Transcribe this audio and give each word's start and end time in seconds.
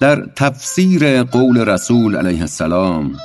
در 0.00 0.26
تفسیر 0.36 1.22
قول 1.22 1.58
رسول 1.58 2.16
علیه 2.16 2.40
السلام 2.40 3.16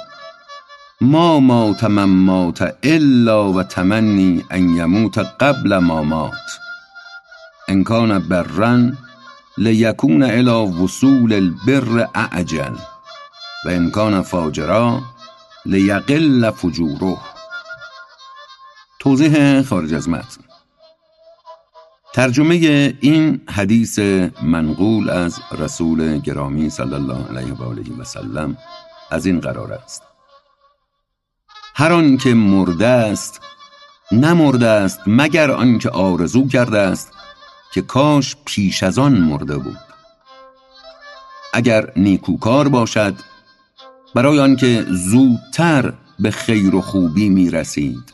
ما 1.01 1.39
مات 1.39 1.83
من 1.83 2.03
مات 2.03 2.77
الا 2.83 3.51
و 3.51 3.63
تمنی 3.63 4.45
ان 4.51 4.69
یموت 4.69 5.17
قبل 5.17 5.77
ما 5.77 6.03
مات. 6.03 6.59
ان 7.67 7.83
کان 7.83 8.19
برا 8.19 8.91
لیکون 9.57 10.23
وصول 10.81 11.33
البر 11.33 12.07
اعجل 12.15 12.75
و 13.65 13.69
ان 13.69 13.91
کان 13.91 14.21
فاجرا 14.21 15.01
لیقل 15.65 16.51
فجوره. 16.51 17.17
توضیح 18.99 19.61
خارج 19.61 19.93
از 19.93 20.09
متن. 20.09 20.54
ترجمه 22.15 22.55
این 23.01 23.41
حدیث 23.49 23.99
منقول 24.43 25.09
از 25.09 25.39
رسول 25.57 26.17
گرامی 26.17 26.69
صلی 26.69 26.93
الله 26.93 27.27
علیه 27.27 27.53
و 27.53 27.63
آله 27.63 27.83
و 27.99 28.03
سلم 28.03 28.57
از 29.11 29.25
این 29.25 29.39
قرار 29.39 29.73
است. 29.73 30.03
هر 31.75 31.91
آن 31.91 32.17
که 32.17 32.33
مرده 32.33 32.87
است 32.87 33.41
نمرده 34.11 34.67
است 34.67 34.99
مگر 35.07 35.51
آنکه 35.51 35.89
آرزو 35.89 36.47
کرده 36.47 36.79
است 36.79 37.11
که 37.73 37.81
کاش 37.81 38.35
پیش 38.45 38.83
از 38.83 38.99
آن 38.99 39.13
مرده 39.13 39.57
بود. 39.57 39.79
اگر 41.53 41.91
نیکوکار 41.95 42.67
باشد 42.67 43.15
برای 44.13 44.39
آنکه 44.39 44.85
زودتر 44.89 45.93
به 46.19 46.31
خیر 46.31 46.75
و 46.75 46.81
خوبی 46.81 47.29
می 47.29 47.49
رسید 47.49 48.13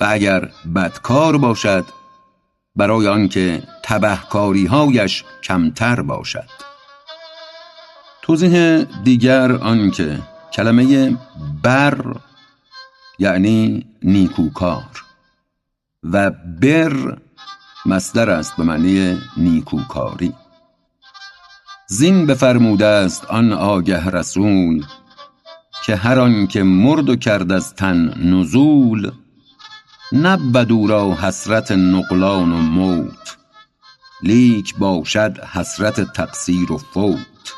و 0.00 0.06
اگر 0.08 0.48
بدکار 0.74 1.38
باشد 1.38 1.84
برای 2.76 3.08
آنکه 3.08 3.62
تبهکاری 3.82 4.66
هایش 4.66 5.24
کمتر 5.42 6.02
باشد. 6.02 6.48
توضیح 8.22 8.82
دیگر 9.04 9.52
آنکه 9.52 10.18
کلمه 10.52 11.16
بر 11.62 12.16
یعنی 13.18 13.86
نیکوکار 14.02 15.04
و 16.02 16.30
بر 16.60 17.18
مصدر 17.86 18.30
است 18.30 18.56
به 18.56 18.62
معنی 18.62 19.18
نیکوکاری. 19.36 20.34
زین 21.88 22.26
بفرموده 22.26 22.86
است 22.86 23.24
آن 23.24 23.52
آگه 23.52 24.10
رسول 24.10 24.84
که 25.84 25.96
هر 25.96 26.18
آن 26.18 26.46
که 26.46 26.62
مرد 26.62 27.08
و 27.08 27.16
کرد 27.16 27.52
از 27.52 27.74
تن 27.74 28.14
نزول 28.30 29.10
نبود 30.12 30.72
او 30.72 30.86
را 30.86 31.14
حسرت 31.14 31.72
نقلان 31.72 32.52
و 32.52 32.56
موت. 32.56 33.36
لیک 34.22 34.76
باشد 34.76 35.38
حسرت 35.44 36.12
تقصیر 36.12 36.72
و 36.72 36.78
فوت. 36.78 37.54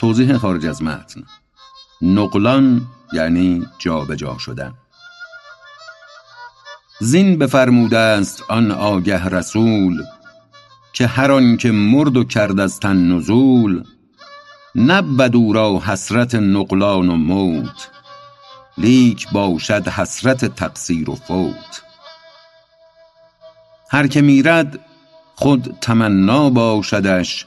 توضیح 0.00 0.36
خارج 0.36 0.66
از 0.66 0.82
متن. 0.82 1.22
نقلان 2.02 2.86
یعنی 3.12 3.66
جابجا 3.78 4.38
شدن. 4.38 4.74
زین 7.00 7.38
بفرموده 7.38 7.98
است 7.98 8.42
آن 8.48 8.70
آگه 8.70 9.24
رسول 9.24 10.04
که 10.92 11.06
هر 11.06 11.32
آن 11.32 11.56
که 11.56 11.70
مرد 11.70 12.16
و 12.16 12.24
کرد 12.24 12.60
از 12.60 12.80
تن 12.80 13.12
نزول 13.12 13.84
نبود 14.74 15.36
او 15.36 15.52
را 15.52 15.78
حسرت 15.78 16.34
نقلان 16.34 17.08
و 17.08 17.16
موت. 17.16 17.95
لیک 18.78 19.28
باشد 19.32 19.88
حسرت 19.88 20.44
تقصیر 20.44 21.10
و 21.10 21.14
فوت. 21.14 21.82
هر 23.90 24.06
که 24.06 24.22
میرد 24.22 24.78
خود 25.34 25.78
تمنا 25.80 26.50
باشدش 26.50 27.46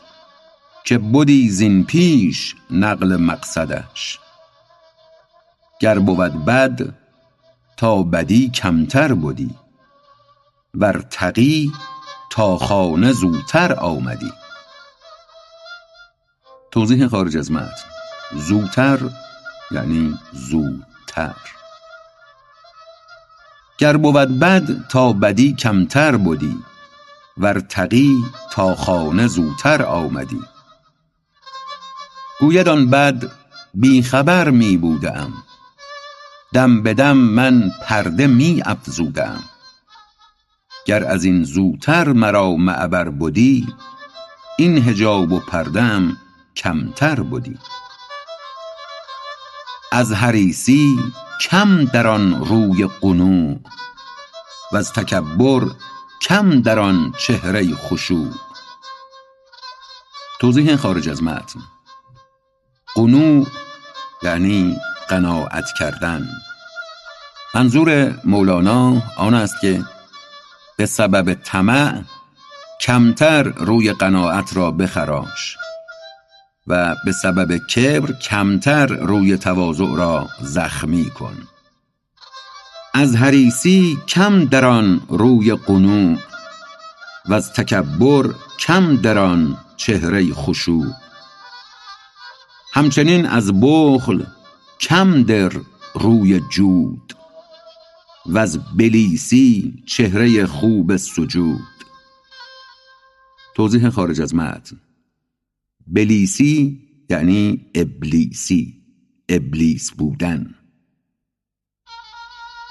که 0.83 0.97
بدی 0.97 1.49
زین 1.49 1.83
پیش 1.83 2.55
نقل 2.71 3.15
مقصدش. 3.15 4.19
گر 5.79 5.99
بود 5.99 6.45
بد 6.45 6.95
تا 7.77 8.03
بدی 8.03 8.49
کمتر 8.49 9.13
بدی 9.13 9.55
ور 10.73 11.01
تقی 11.01 11.71
تا 12.31 12.57
خانه 12.57 13.11
زوتر 13.11 13.73
آمدی. 13.73 14.31
توضیح 16.71 17.07
خارج 17.07 17.37
از 17.37 17.51
متن. 17.51 17.83
زوتر 18.35 18.99
یعنی 19.71 20.17
زودتر 21.27 21.51
گر 23.77 23.97
بود 23.97 24.39
بد 24.39 24.87
تا 24.89 25.13
بدی 25.13 25.53
کمتر 25.53 26.17
بدی 26.17 26.63
ور 27.37 27.59
تقی 27.59 28.23
تا 28.51 28.75
خانه 28.75 29.27
زوتر 29.27 29.83
آمدی. 29.83 30.41
گوید 32.39 32.67
آن 32.67 32.89
بد 32.89 33.31
بی 33.73 34.01
خبر 34.01 34.49
می 34.49 34.77
بوده 34.77 35.17
ام 35.17 35.33
دم 36.53 36.83
به 36.83 36.93
دم 36.93 37.17
من 37.17 37.71
پرده 37.83 38.27
می 38.27 38.61
افزوده 38.65 39.27
ام 39.27 39.43
گر 40.85 41.05
از 41.05 41.23
این 41.23 41.43
زوتر 41.43 42.07
مرا 42.07 42.51
معبر 42.51 43.09
بدی 43.09 43.67
این 44.57 44.77
حجاب 44.77 45.31
و 45.31 45.39
پرده 45.39 45.81
ام 45.81 46.17
کمتر 46.55 47.23
بدی. 47.23 47.57
از 49.91 50.13
حریصی 50.13 50.99
کم 51.41 51.85
در 51.85 52.07
آن 52.07 52.45
روی 52.45 52.89
قنوع 53.01 53.59
وز 54.73 54.91
تکبر 54.91 55.67
کم 56.21 56.61
در 56.61 56.79
آن 56.79 57.13
چهره 57.17 57.75
خشوع. 57.75 58.33
توضیح 60.39 60.75
خارج 60.75 61.09
از 61.09 61.23
متن. 61.23 61.59
قنوع 62.95 63.47
یعنی 64.23 64.77
قناعت 65.09 65.65
کردن. 65.79 66.27
منظور 67.55 68.19
مولانا 68.25 69.01
آن 69.17 69.33
است 69.33 69.55
که 69.61 69.83
به 70.77 70.85
سبب 70.85 71.33
طمع 71.33 72.01
کمتر 72.81 73.43
روی 73.43 73.93
قناعت 73.93 74.57
را 74.57 74.71
بخراش. 74.71 75.57
و 76.67 76.95
به 77.05 77.11
سبب 77.11 77.57
کبر 77.57 78.11
کمتر 78.13 78.85
روی 78.87 79.37
تواضع 79.37 79.95
را 79.95 80.27
زخمی 80.41 81.09
کن. 81.09 81.37
از 82.93 83.15
حریصی 83.15 83.97
کم 84.07 84.45
در 84.45 84.65
آن 84.65 85.01
روی 85.09 85.55
قنوع 85.55 86.17
وز 87.29 87.49
تکبر 87.49 88.33
کم 88.59 88.95
در 88.95 89.17
آن 89.17 89.57
چهره 89.77 90.33
خشوع. 90.33 90.93
همچنین 92.73 93.25
از 93.25 93.51
بخل 93.61 94.23
کم 94.79 95.23
در 95.23 95.51
روی 95.93 96.41
جود 96.51 97.13
وز 98.25 98.59
بلیسی 98.75 99.83
چهره 99.87 100.45
خوب 100.45 100.97
سجود. 100.97 101.59
توضیح 103.55 103.89
خارج 103.89 104.21
از 104.21 104.35
متن. 104.35 104.77
بلیسی 105.93 106.81
یعنی 107.09 107.65
ابلیسی 107.75 108.73
ابلیس 109.29 109.91
بودن. 109.91 110.55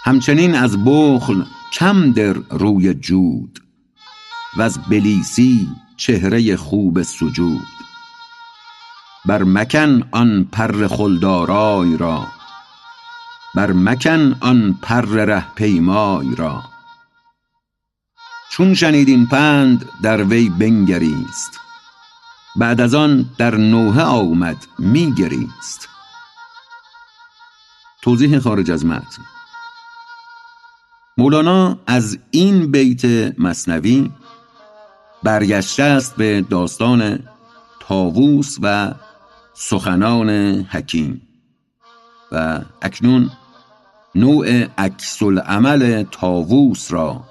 همچنین 0.05 0.55
از 0.55 0.85
بخل 0.85 1.43
کم 1.73 2.13
در 2.13 2.33
روی 2.33 2.95
جود 2.95 3.61
وز 4.57 4.79
بلیسی 4.79 5.69
چهره 5.97 6.57
خوب 6.57 7.03
سجود. 7.03 7.67
بر 9.27 9.43
مکن 9.43 10.09
آن 10.11 10.49
پر 10.53 10.87
خلد 10.87 11.25
را 11.99 12.27
بر 13.55 13.73
مکن 13.73 14.37
آن 14.41 14.79
پر 14.83 15.01
ره 15.01 15.55
پیمای 15.55 16.35
را. 16.37 16.63
چون 18.51 18.75
شنید 18.75 19.09
این 19.09 19.27
پند 19.27 19.89
در 20.03 20.25
وی 20.25 20.49
بنگریست. 20.49 21.68
بعد 22.57 22.81
از 22.81 22.95
آن 22.95 23.31
در 23.39 23.55
نوحه 23.55 24.03
آمد 24.03 24.67
می 24.79 25.15
گریست 25.15 25.89
توضیح 28.03 28.39
خارج 28.39 28.71
از 28.71 28.87
متن. 28.87 29.23
مولانا 31.19 31.79
از 31.87 32.19
این 32.31 32.71
بیت 32.71 33.05
مثنوی 33.39 34.11
برگشته 35.23 35.83
است 35.83 36.17
به 36.17 36.41
داستان 36.51 37.19
طاووس 37.81 38.57
و 38.63 38.95
سخنان 39.55 40.31
حکیم 40.63 41.23
و 42.33 42.61
اکنون 42.83 43.31
نوع 44.15 44.65
عکس 44.79 45.23
العمل 45.23 46.03
طاووس 46.03 46.93
را 46.93 47.25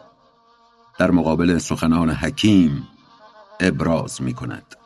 در 0.99 1.11
مقابل 1.11 1.57
سخنان 1.57 2.09
حکیم 2.09 2.87
ابراز 3.59 4.21
می 4.21 4.33
کند 4.33 4.76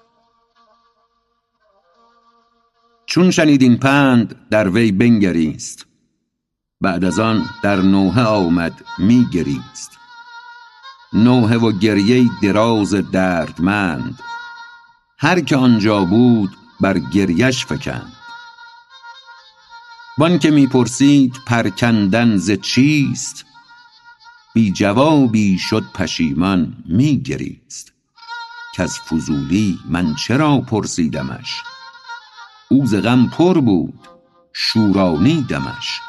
چون 3.12 3.32
شنید 3.32 3.62
این 3.62 3.78
پند 3.78 4.36
در 4.50 4.70
وی 4.70 4.92
بنگریست. 4.92 5.86
بعد 6.82 7.06
از 7.06 7.20
آن 7.20 7.46
در 7.64 7.76
نوحه 7.76 8.24
آمد 8.24 8.74
می 8.98 9.28
گریست 9.34 9.92
نوحه 11.14 11.58
و 11.58 11.72
گریه 11.72 12.30
دراز 12.44 12.94
دردمند. 12.94 14.20
هر 15.20 15.40
که 15.42 15.56
آنجا 15.56 16.06
بود 16.06 16.58
بر 16.82 17.00
گریش 17.00 17.66
فکند. 17.66 18.14
وان 20.18 20.40
که 20.40 20.52
می 20.52 20.68
پرسید 20.68 21.36
پرکندن 21.48 22.38
ز 22.38 22.52
چیست؟ 22.52 23.46
بی 24.54 24.72
جوابی 24.72 25.58
شد 25.58 25.84
پشیمان 25.94 26.84
می 26.86 27.22
گریست 27.22 27.94
کز 28.76 28.98
فضولی 28.98 29.80
من 29.90 30.16
چرا 30.16 30.58
پرسیدمش؟ 30.58 31.71
او 32.72 32.86
ز 32.86 32.96
غم 32.96 33.28
پر 33.28 33.62
بود 33.62 34.00
شورانیدمش 34.54 36.00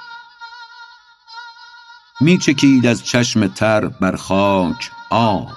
می 2.20 2.38
چکید 2.38 2.86
از 2.86 3.04
چشم 3.04 3.46
تر 3.46 3.86
بر 3.86 4.16
خاک 4.16 4.90
آب. 5.10 5.50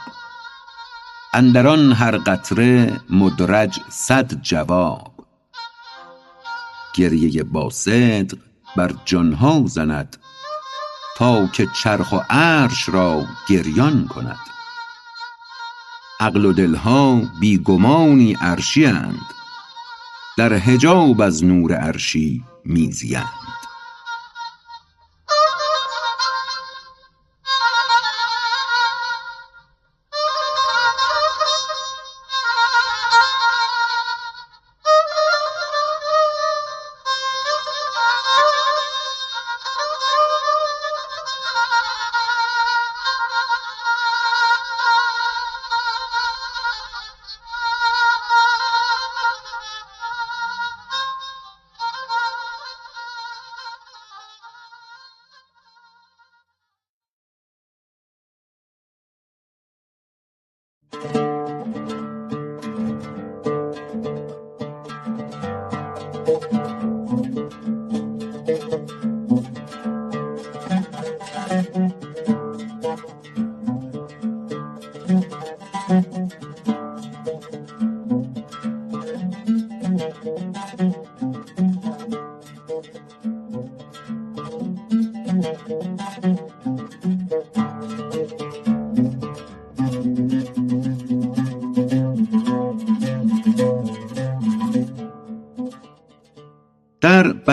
اندر 1.34 1.68
آن 1.68 1.92
هر 1.92 2.18
قطره 2.18 3.02
مدرج 3.10 3.80
صد 3.90 4.42
جواب. 4.42 5.14
گریه 6.94 7.44
با 7.44 7.70
صدق 7.70 8.38
بر 8.76 8.94
جان 9.06 9.34
ها 9.34 9.64
زند 9.66 10.18
تا 11.18 11.48
که 11.48 11.68
چرخ 11.84 12.12
و 12.12 12.20
عرش 12.30 12.90
را 12.90 13.26
گریان 13.50 14.08
کند. 14.08 14.40
عقل 16.20 16.46
و 16.46 16.54
دل 16.54 16.76
ها 16.76 17.22
بی 17.40 17.58
گمانی 17.58 18.34
عرشی 18.34 18.86
اند 18.86 19.36
در 20.38 20.54
حجاب 20.54 21.22
از 21.22 21.44
نور 21.44 21.74
عرشی 21.74 22.44
می 22.66 22.92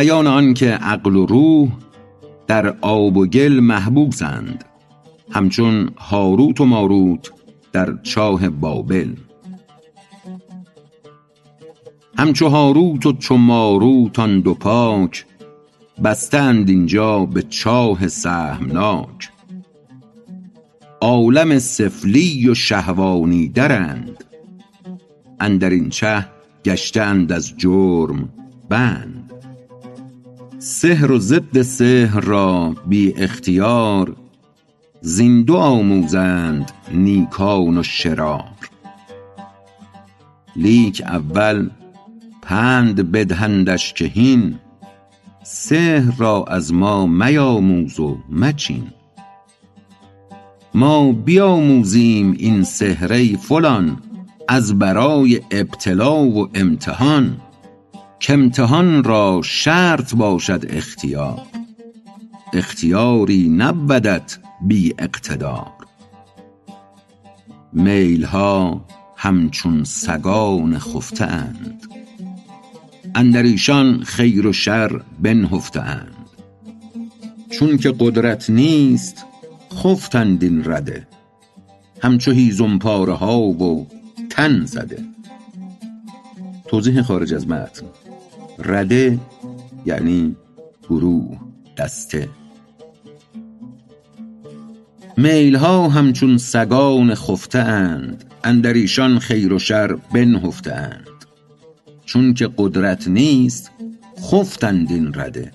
بیان 0.02 0.26
آنکه 0.26 0.70
عقل 0.70 1.16
و 1.16 1.26
روح 1.26 1.68
در 2.46 2.76
آب 2.80 3.16
و 3.16 3.26
گل 3.26 3.60
محبوسند 3.60 4.64
همچون 5.30 5.90
هاروت 5.98 6.60
و 6.60 6.64
ماروت 6.64 7.32
در 7.72 7.96
چاه 8.02 8.48
بابل. 8.48 9.14
همچو 12.18 12.48
هاروت 12.48 13.06
و 13.06 13.12
چو 13.12 13.36
ماروت 13.36 14.18
آن 14.18 14.40
دو 14.40 14.54
پاک 14.54 15.26
بسته 16.04 16.38
اند 16.38 16.68
اینجا 16.68 17.26
به 17.26 17.42
چاه 17.42 18.08
سهمناک. 18.08 19.30
عالم 21.00 21.58
سفلی 21.58 22.48
و 22.48 22.54
شهوانی 22.54 23.48
درند 23.48 24.24
اندرین 25.40 25.88
چه 25.88 26.26
گشته 26.64 27.02
اند 27.02 27.32
از 27.32 27.56
جرم 27.56 28.28
بند. 28.68 29.21
سحر 30.64 31.12
و 31.12 31.18
ضد 31.18 31.62
سحر 31.62 32.20
را 32.20 32.74
بی 32.86 33.14
اختیار 33.16 34.16
زین 35.00 35.42
دو 35.42 35.56
آموزند 35.56 36.72
نیکان 36.92 37.78
و 37.78 37.82
شرار. 37.82 38.44
لیک 40.56 41.02
اول 41.06 41.70
پند 42.42 43.12
بدهندش 43.12 43.92
که 43.92 44.04
هین 44.04 44.58
سحر 45.42 46.16
را 46.18 46.44
از 46.48 46.74
ما 46.74 47.06
میاموز 47.06 48.00
و 48.00 48.18
مچین. 48.30 48.86
ما 50.74 51.12
بیاموزیم 51.12 52.32
این 52.38 52.62
سحر 52.62 53.36
فلان 53.36 54.02
از 54.48 54.78
برای 54.78 55.40
ابتلا 55.50 56.24
و 56.24 56.48
امتحان. 56.54 57.36
کامتحان 58.26 59.04
را 59.04 59.40
شرط 59.44 60.14
باشد 60.14 60.64
اختیار. 60.68 61.42
اختیاری 62.52 63.48
نبودت 63.48 64.38
بی 64.60 64.94
اقتدار. 64.98 65.72
میل 67.72 68.24
ها 68.24 68.84
همچون 69.16 69.84
سگان 69.84 70.78
خفته 70.78 71.24
اند 71.24 71.82
اندر 73.14 73.42
ایشان 73.42 74.02
خیر 74.02 74.46
و 74.46 74.52
شر 74.52 75.02
بنهفته 75.20 75.80
اند 75.80 76.16
چونکه 77.50 77.94
قدرت 77.98 78.50
نیست 78.50 79.24
خفتند 79.74 80.42
این 80.42 80.62
رده. 80.64 81.08
همچو 82.02 82.30
هیزم 82.30 82.78
پاره 82.78 83.12
ها 83.12 83.40
و 83.40 83.86
تن 84.30 84.64
زده. 84.64 85.04
توضیح 86.66 87.02
خارج 87.02 87.34
از 87.34 87.48
متن. 87.48 87.86
رده 88.58 89.18
یعنی 89.86 90.36
گروه 90.88 91.38
دسته. 91.78 92.28
میل 95.16 95.56
ها 95.56 95.88
همچون 95.88 96.38
سگان 96.38 97.14
خفته 97.14 97.58
اند 97.58 98.24
اندر 98.44 98.72
ایشان 98.72 99.18
خیر 99.18 99.52
و 99.52 99.58
شر 99.58 99.94
بنهفته 99.94 100.72
اند 100.72 101.08
چونکه 102.04 102.50
قدرت 102.56 103.08
نیست 103.08 103.70
خفتند 104.22 104.92
این 104.92 105.14
رده. 105.14 105.52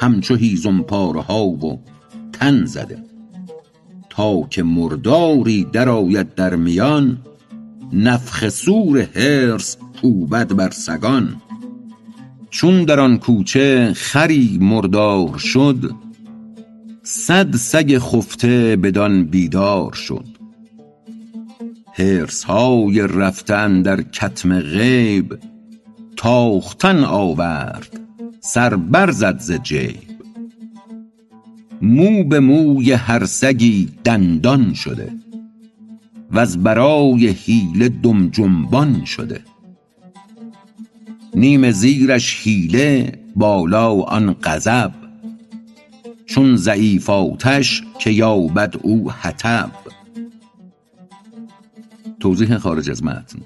همچو 0.00 0.34
هیزم 0.34 0.82
پاره 0.82 1.20
ها 1.20 1.44
و 1.46 1.80
تن 2.32 2.64
زده. 2.64 2.98
تا 4.10 4.42
که 4.42 4.62
مرداری 4.62 5.64
در 5.64 5.88
آید 5.88 6.34
در 6.34 6.56
میان 6.56 7.18
نفخ 7.92 8.48
صور 8.48 9.02
حرص 9.02 9.76
کوبد 10.00 10.52
بر 10.52 10.70
سگان. 10.70 11.42
چون 12.50 12.84
در 12.84 13.00
آن 13.00 13.18
کوچه 13.18 13.92
خری 13.96 14.58
مردار 14.60 15.38
شد 15.38 15.90
صد 17.02 17.56
سگ 17.56 17.98
خفته 17.98 18.76
بدان 18.76 19.24
بیدار 19.24 19.92
شد. 19.92 20.24
حرص 21.92 22.44
های 22.44 23.00
رفته 23.00 23.54
اندر 23.54 24.02
کتم 24.02 24.60
غیب 24.60 25.38
تاختن 26.16 27.04
آورد 27.04 28.00
سر 28.40 28.76
بر 28.76 29.10
زد 29.10 29.38
ز 29.38 29.52
جیب. 29.52 30.10
مو 31.82 32.24
به 32.24 32.40
موی 32.40 32.92
هر 32.92 33.24
سگی 33.24 33.88
دندان 34.04 34.74
شده 34.74 35.12
وز 36.32 36.56
برای 36.56 37.28
حیله 37.28 37.88
دم 37.88 38.28
جنبان 38.28 39.04
شده. 39.04 39.40
نیم 41.34 41.70
زیرش 41.70 42.42
حیله 42.42 43.12
بالا 43.36 43.92
آن 43.92 44.36
غضب. 44.42 44.92
چون 46.26 46.56
ضعیف 46.56 47.10
آتش 47.10 47.82
که 47.98 48.10
یابد 48.10 48.76
او 48.82 49.10
حطب. 49.10 49.70
توضیح 52.20 52.58
خارج 52.58 52.90
از 52.90 53.04
متن. 53.04 53.38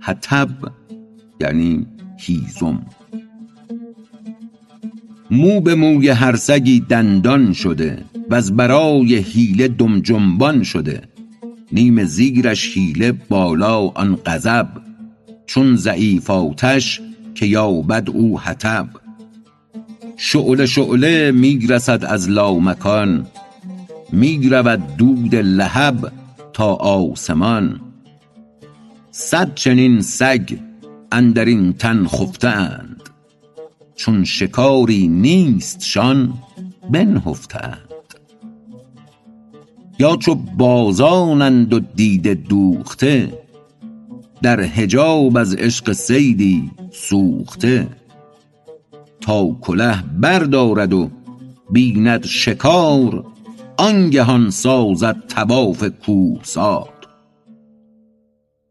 حطب 0.00 0.48
یعنی 1.40 1.86
هیزم. 2.18 2.86
مو 5.30 5.60
به 5.60 5.74
موی 5.74 6.08
هر 6.08 6.36
سگی 6.36 6.80
دندان 6.80 7.52
شده 7.52 8.04
وز 8.30 8.52
برای 8.52 9.16
حیله 9.16 9.68
دم 9.68 10.00
جنبان 10.00 10.62
شده. 10.62 11.02
نیم 11.72 12.04
زیرش 12.04 12.76
حیله 12.76 13.12
بالا 13.12 13.78
آن 13.78 14.18
غضب. 14.26 14.89
چون 15.50 15.76
ضعیف 15.76 16.30
آتش 16.30 17.00
که 17.34 17.46
یابد 17.46 18.10
او 18.10 18.40
حطب. 18.40 18.88
شعله 20.16 20.66
شعله 20.66 21.30
می‌رسد 21.30 22.04
از 22.04 22.30
لامکان 22.30 23.26
می‌رود 24.12 24.96
دود 24.96 25.34
لهب 25.34 26.12
تا 26.52 26.74
آسمان. 26.74 27.80
صد 29.10 29.54
چنین 29.54 30.00
سگ 30.00 30.58
اندرین 31.12 31.72
تن 31.72 32.06
خفته 32.06 32.48
اند 32.48 33.02
چون 33.96 34.24
شکاری 34.24 35.08
نیستشان 35.08 36.34
بنهفته 36.90 37.64
اند 37.64 38.14
یا 39.98 40.16
چو 40.16 40.34
بازانند 40.34 41.72
و 41.72 41.80
دیده 41.80 42.34
دوخته 42.34 43.40
در 44.42 44.60
حجاب 44.60 45.36
از 45.36 45.54
عشق 45.54 45.92
صیدی 45.92 46.70
سوخته. 46.92 47.88
تا 49.20 49.58
کله 49.60 50.02
بردارد 50.02 50.92
و 50.92 51.10
بیند 51.70 52.26
شکار 52.26 53.24
آنگهان 53.76 54.50
سازد 54.50 55.16
طواف 55.28 55.84
کوهسار. 55.84 56.88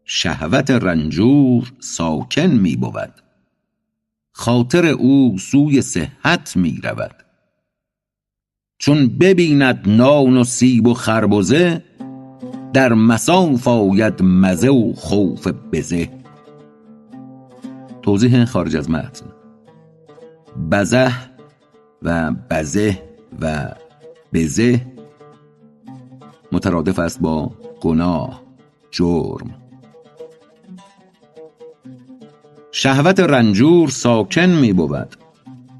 شهوت 0.04 0.70
رنجور 0.70 1.72
ساکن 1.80 2.46
می 2.46 2.76
بود. 2.76 3.14
خاطر 4.32 4.86
او 4.86 5.38
سوی 5.38 5.82
صحت 5.82 6.56
می 6.56 6.80
رود. 6.82 7.14
چون 8.78 9.08
ببیند 9.08 9.82
نان 9.86 10.36
و 10.36 10.44
سیب 10.44 10.86
و 10.86 10.94
خربزه 10.94 11.84
در 12.72 12.92
مصاف 12.92 13.68
آید 13.68 14.22
مزه 14.22 14.68
و 14.68 14.92
خوف 14.92 15.48
بزه. 15.72 16.08
توضیح 18.02 18.44
خارج 18.44 18.76
از 18.76 18.90
متن. 18.90 19.26
بزه 20.72 21.12
و 22.02 22.32
بزه 22.50 23.02
و 23.40 23.68
بزه 24.32 24.80
مترادف 26.52 26.98
است 26.98 27.20
با 27.20 27.50
گناه 27.80 28.42
جرم. 28.90 29.54
شهوت 32.72 33.20
رنجور 33.20 33.88
ساکن 33.88 34.46
می 34.46 34.72
بود. 34.72 35.16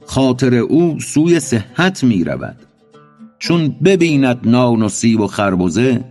خاطر 0.07 0.55
او 0.55 1.01
سوی 1.01 1.41
صحت 1.41 2.05
می 2.05 2.25
رود. 2.25 2.57
چون 3.39 3.69
ببیند 3.69 4.49
نان 4.49 4.83
و 4.83 4.89
سیب 4.89 5.21
و 5.21 5.27
خربزه 5.27 6.05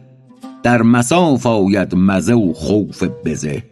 در 0.63 0.81
مصاف 0.81 1.45
آید 1.45 1.95
مزه 1.95 2.33
و 2.33 2.53
خوف 2.53 3.03
بزه. 3.25 3.63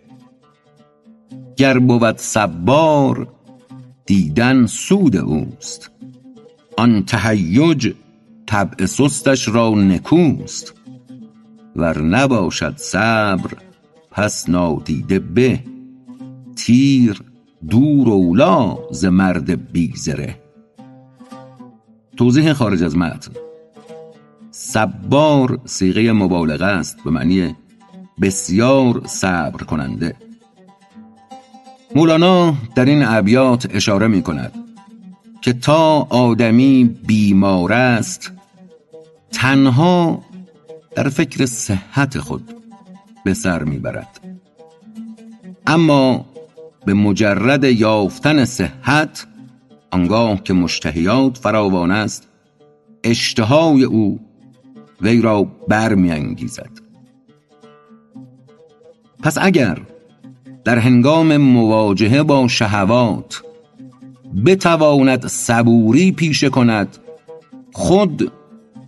گر 1.55 1.79
بود 1.79 2.17
صبار 2.17 3.27
دیدن 4.05 4.65
سود 4.65 5.15
اوست. 5.15 5.91
آن 6.77 7.03
تهیج 7.05 7.93
طبع 8.45 8.85
سستش 8.85 9.47
را 9.47 9.69
نکوست. 9.69 10.73
ور 11.75 12.01
نباشد 12.01 12.77
صبر 12.77 13.51
پس 14.11 14.49
نادیده 14.49 15.19
به. 15.19 15.59
تیر 16.55 17.21
دور 17.69 18.09
اولا 18.09 18.77
ز 18.91 19.05
مرد 19.05 19.71
بیزره. 19.71 20.35
توضیح 22.17 22.53
خارج 22.53 22.83
از 22.83 22.97
متن. 22.97 23.46
صبار 24.67 25.59
سیغه 25.65 26.11
مبالغه 26.11 26.65
است 26.65 27.03
به 27.03 27.11
معنی 27.11 27.55
بسیار 28.21 29.01
صبر 29.05 29.63
کننده. 29.63 30.15
مولانا 31.95 32.55
در 32.75 32.85
این 32.85 33.03
ابیات 33.03 33.75
اشاره 33.75 34.07
می 34.07 34.21
کند 34.21 34.51
که 35.41 35.53
تا 35.53 36.07
آدمی 36.09 36.97
بیمار 37.05 37.73
است 37.73 38.31
تنها 39.31 40.23
در 40.95 41.09
فکر 41.09 41.45
صحت 41.45 42.19
خود 42.19 42.53
به 43.25 43.33
سر 43.33 43.63
می‌برد 43.63 44.19
اما 45.67 46.25
به 46.85 46.93
مجرد 46.93 47.63
یافتن 47.63 48.45
صحت 48.45 49.27
آنگاه 49.91 50.43
که 50.43 50.53
مشتهیات 50.53 51.37
فراوان 51.37 51.91
است 51.91 52.27
اشتهای 53.03 53.83
او 53.83 54.26
وی 55.01 55.21
را 55.21 55.43
برمیانگیزد. 55.67 56.69
پس 59.23 59.37
اگر 59.41 59.77
در 60.63 60.79
هنگام 60.79 61.37
مواجهه 61.37 62.23
با 62.23 62.47
شهوات 62.47 63.41
بتواند 64.45 65.27
صبوری 65.27 66.11
پیشه 66.11 66.49
کند 66.49 66.97
خود 67.73 68.31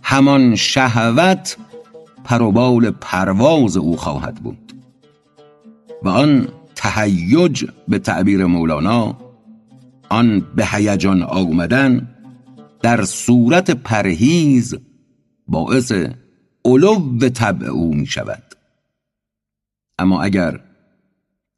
همان 0.02 0.56
شهوت 0.56 1.56
پروبال 2.24 2.90
پرواز 2.90 3.76
او 3.76 3.96
خواهد 3.96 4.34
بود 4.34 4.72
و 6.02 6.08
آن 6.08 6.48
تهیج 6.74 7.64
به 7.88 7.98
تعبیر 7.98 8.44
مولانا 8.44 9.16
آن 10.08 10.46
به 10.56 10.66
هیجان 10.66 11.22
آمدن 11.22 12.08
در 12.82 13.04
صورت 13.04 13.70
پرهیز 13.70 14.74
باعث 15.50 15.92
علو 16.64 17.18
طبع 17.28 17.66
او 17.66 17.94
می 17.94 18.06
شود 18.06 18.42
اما 19.98 20.22
اگر 20.22 20.60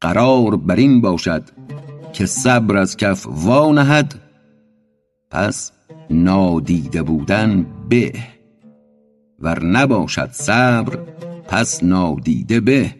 قرار 0.01 0.57
بر 0.57 0.75
این 0.75 1.01
باشد 1.01 1.43
که 2.13 2.25
صبر 2.25 2.77
از 2.77 2.97
کف 2.97 3.25
وانهد 3.29 4.15
پس 5.31 5.71
نادیده 6.09 7.03
بودن 7.03 7.65
به. 7.89 8.13
ور 9.39 9.63
نباشد 9.63 10.29
صبر 10.31 10.95
پس 11.47 11.83
نادیده 11.83 12.59
به. 12.59 12.95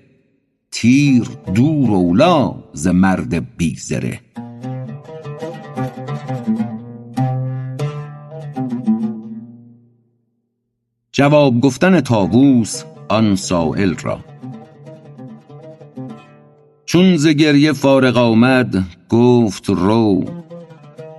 تیر 0.72 1.24
دور 1.56 1.92
اولا 1.92 2.64
ز 2.74 2.88
مرد 2.88 3.58
بیزره. 3.58 4.20
جواب 11.16 11.62
گفتن 11.62 12.02
تاووس 12.02 12.84
آن 13.10 13.36
سائل 13.36 13.96
را. 14.02 14.20
چون 16.86 17.18
ز 17.18 17.28
گریه 17.28 17.74
فارغ 17.74 18.18
آمد 18.18 18.84
گفت 19.10 19.70
رو 19.70 20.24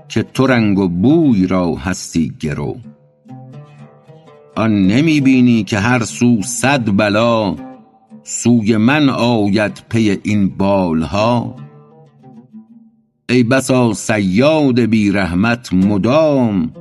که 0.08 0.22
تو 0.22 0.46
رنگ 0.46 0.78
و 0.78 0.88
بوی 0.88 1.46
را 1.46 1.74
هستی 1.74 2.32
گرو. 2.40 2.76
آن 4.56 4.86
نمی 4.86 5.20
بینی 5.20 5.64
که 5.64 5.78
هر 5.78 6.04
سو 6.04 6.42
صد 6.42 6.96
بلا 6.96 7.56
سوی 8.22 8.76
من 8.76 9.08
آید 9.08 9.82
پی 9.88 10.18
این 10.22 10.48
بالها. 10.48 11.56
ای 13.28 13.42
بسا 13.42 13.92
صیاد 13.92 14.80
بی 14.80 15.10
رحمت 15.10 15.72
مدام 15.72 16.72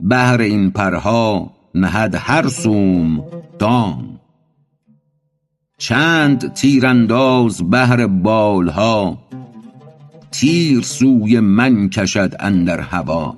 بهر 0.00 0.40
این 0.40 0.70
پرها 0.70 1.50
نهد 1.74 2.14
هر 2.18 2.48
سوم 2.48 3.24
دام. 3.58 4.20
چند 5.78 6.52
تیرانداز 6.52 7.70
بهر 7.70 8.06
بالها 8.06 9.18
تیر 10.30 10.82
سوی 10.82 11.40
من 11.40 11.88
کشد 11.88 12.34
اندر 12.40 12.80
هوا. 12.80 13.36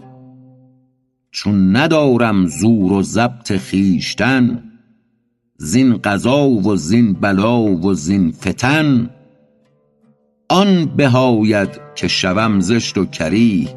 چون 1.30 1.76
ندارم 1.76 2.46
زور 2.46 2.92
و 2.92 3.02
ضبط 3.02 3.56
خویشتن 3.56 4.62
زین 5.58 5.96
قضا 5.96 6.48
و 6.48 6.76
زین 6.76 7.12
بلا 7.12 7.62
و 7.62 7.94
زین 7.94 8.32
فتن 8.32 9.10
آن 10.48 10.84
به 10.84 11.08
آید 11.08 11.68
که 11.94 12.08
شوم 12.08 12.60
زشت 12.60 12.98
و 12.98 13.04
کریه 13.04 13.68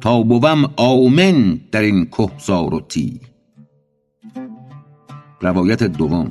تا 0.00 0.22
بوم 0.22 0.70
آمن 0.76 1.60
در 1.72 1.82
این 1.82 2.06
کهسار 2.06 2.74
و 2.74 2.80
تیه 2.80 3.31
روایت 5.42 5.82
دوم. 5.82 6.28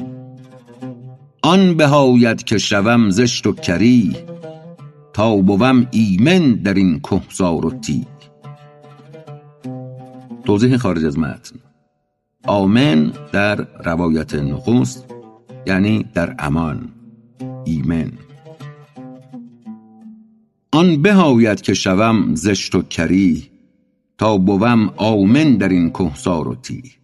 آن 1.44 1.74
به 1.78 1.88
آید 1.88 2.44
که 2.44 2.58
شوم 2.58 3.10
زشت 3.10 3.48
و 3.48 3.52
کریه 3.52 4.26
تا 5.14 5.36
بوم 5.36 5.88
ایمن 5.92 6.54
در 6.54 6.74
این 6.74 7.00
کهسار 7.00 7.66
و 7.66 7.80
تیه 7.80 8.08
توضیح 10.46 10.78
خارج 10.78 11.06
از 11.06 11.20
متن. 11.20 11.56
آمن 12.48 13.14
در 13.32 13.68
روایت 13.86 14.36
نخست 14.36 15.06
یعنی 15.68 16.06
در 16.14 16.36
امان. 16.40 16.90
ایمن. 17.66 18.12
آن 20.72 21.02
بهاید 21.02 21.62
که 21.62 21.74
شوم 21.74 22.36
زشت 22.36 22.76
و 22.76 22.82
کریه 22.82 23.44
تا 24.18 24.38
بوم 24.38 24.94
آمن 24.98 25.56
در 25.58 25.70
این 25.70 25.90
کهسار 25.90 26.48
و 26.48 26.56
تیه 26.56 27.01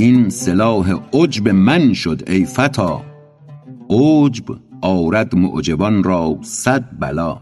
این 0.00 0.28
سلاح 0.28 0.92
عجب 1.12 1.48
من 1.48 1.92
شد 1.92 2.22
ای 2.26 2.44
فتا. 2.44 3.04
عجب 3.90 4.44
آرد 4.82 5.34
معجبان 5.34 6.02
را 6.02 6.38
صد 6.42 6.84
بلا. 6.98 7.40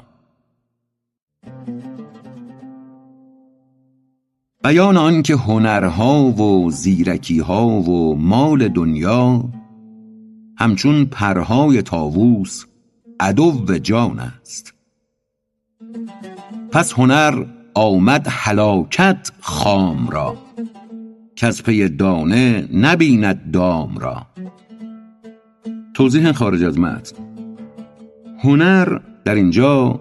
بیان 4.65 4.97
آنکه 4.97 5.37
هنرها 5.37 6.25
و 6.25 6.71
زیرکیها 6.71 7.67
و 7.67 8.17
مال 8.17 8.69
دنیا 8.69 9.45
همچون 10.59 11.05
پرهای 11.05 11.83
طاووس 11.83 12.65
عدو 13.21 13.79
جان 13.79 14.19
است. 14.19 14.75
پس 16.73 16.93
هنر 16.93 17.45
آمد 17.75 18.27
هلاکت 18.31 19.33
خام 19.41 20.09
را. 20.09 20.37
کز 21.37 21.63
پی 21.63 21.89
دانه 21.89 22.69
نبیند 22.73 23.51
دام 23.51 23.99
را. 23.99 24.27
توضیح 25.95 26.33
خارج 26.33 26.63
از 26.63 26.79
متن. 26.79 27.17
هنر 28.39 28.99
در 29.25 29.35
اینجا 29.35 30.01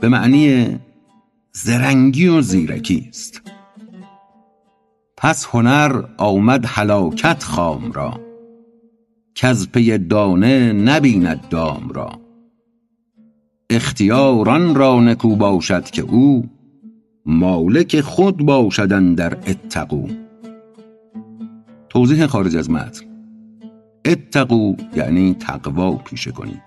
به 0.00 0.08
معنی 0.08 0.78
زرنگی 1.52 2.28
و 2.28 2.40
زیرکی 2.40 3.06
است. 3.08 3.42
پس 5.16 5.46
هنر 5.50 6.02
آمد 6.18 6.64
هلاکت 6.66 7.42
خام 7.42 7.92
را 7.92 8.20
کز 9.34 9.68
پی 9.68 9.98
دانه 9.98 10.72
نبیند 10.72 11.48
دام 11.50 11.88
را. 11.88 12.12
اختیاران 13.70 14.74
را 14.74 15.00
نکو 15.00 15.36
باشد 15.36 15.84
که 15.84 16.02
او 16.02 16.48
مالک 17.26 18.00
خود 18.00 18.36
باشد 18.36 19.14
در 19.14 19.34
اتقو. 19.46 20.21
توضیح 21.92 22.26
خارج 22.26 22.56
از 22.56 22.70
متن. 22.70 23.04
اتقو 24.04 24.74
یعنی 24.96 25.34
تقوا 25.34 25.96
پیشه 25.96 26.30
کنید. 26.30 26.62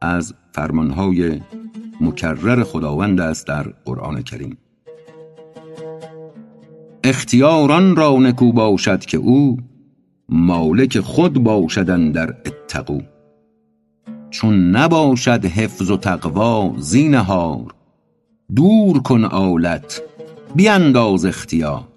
از 0.00 0.34
فرمانهای 0.52 1.40
مکرر 2.00 2.64
خداوند 2.64 3.20
است 3.20 3.46
در 3.46 3.62
قرآن 3.84 4.22
کریم. 4.22 4.58
اختیاران 7.04 7.96
را 7.96 8.16
نکو 8.16 8.52
باشد 8.52 9.00
که 9.00 9.18
او 9.18 9.56
مالک 10.28 11.00
خود 11.00 11.42
باشدن 11.42 12.12
در 12.12 12.28
اتقو 12.28 13.00
چون 14.30 14.70
نباشد 14.76 15.44
حفظ 15.44 15.90
و 15.90 15.96
تقوا 15.96 16.74
زینهار 16.78 17.74
دور 18.56 19.02
کن 19.02 19.24
آلت 19.24 20.02
بینداز 20.54 21.24
اختیار. 21.24 21.89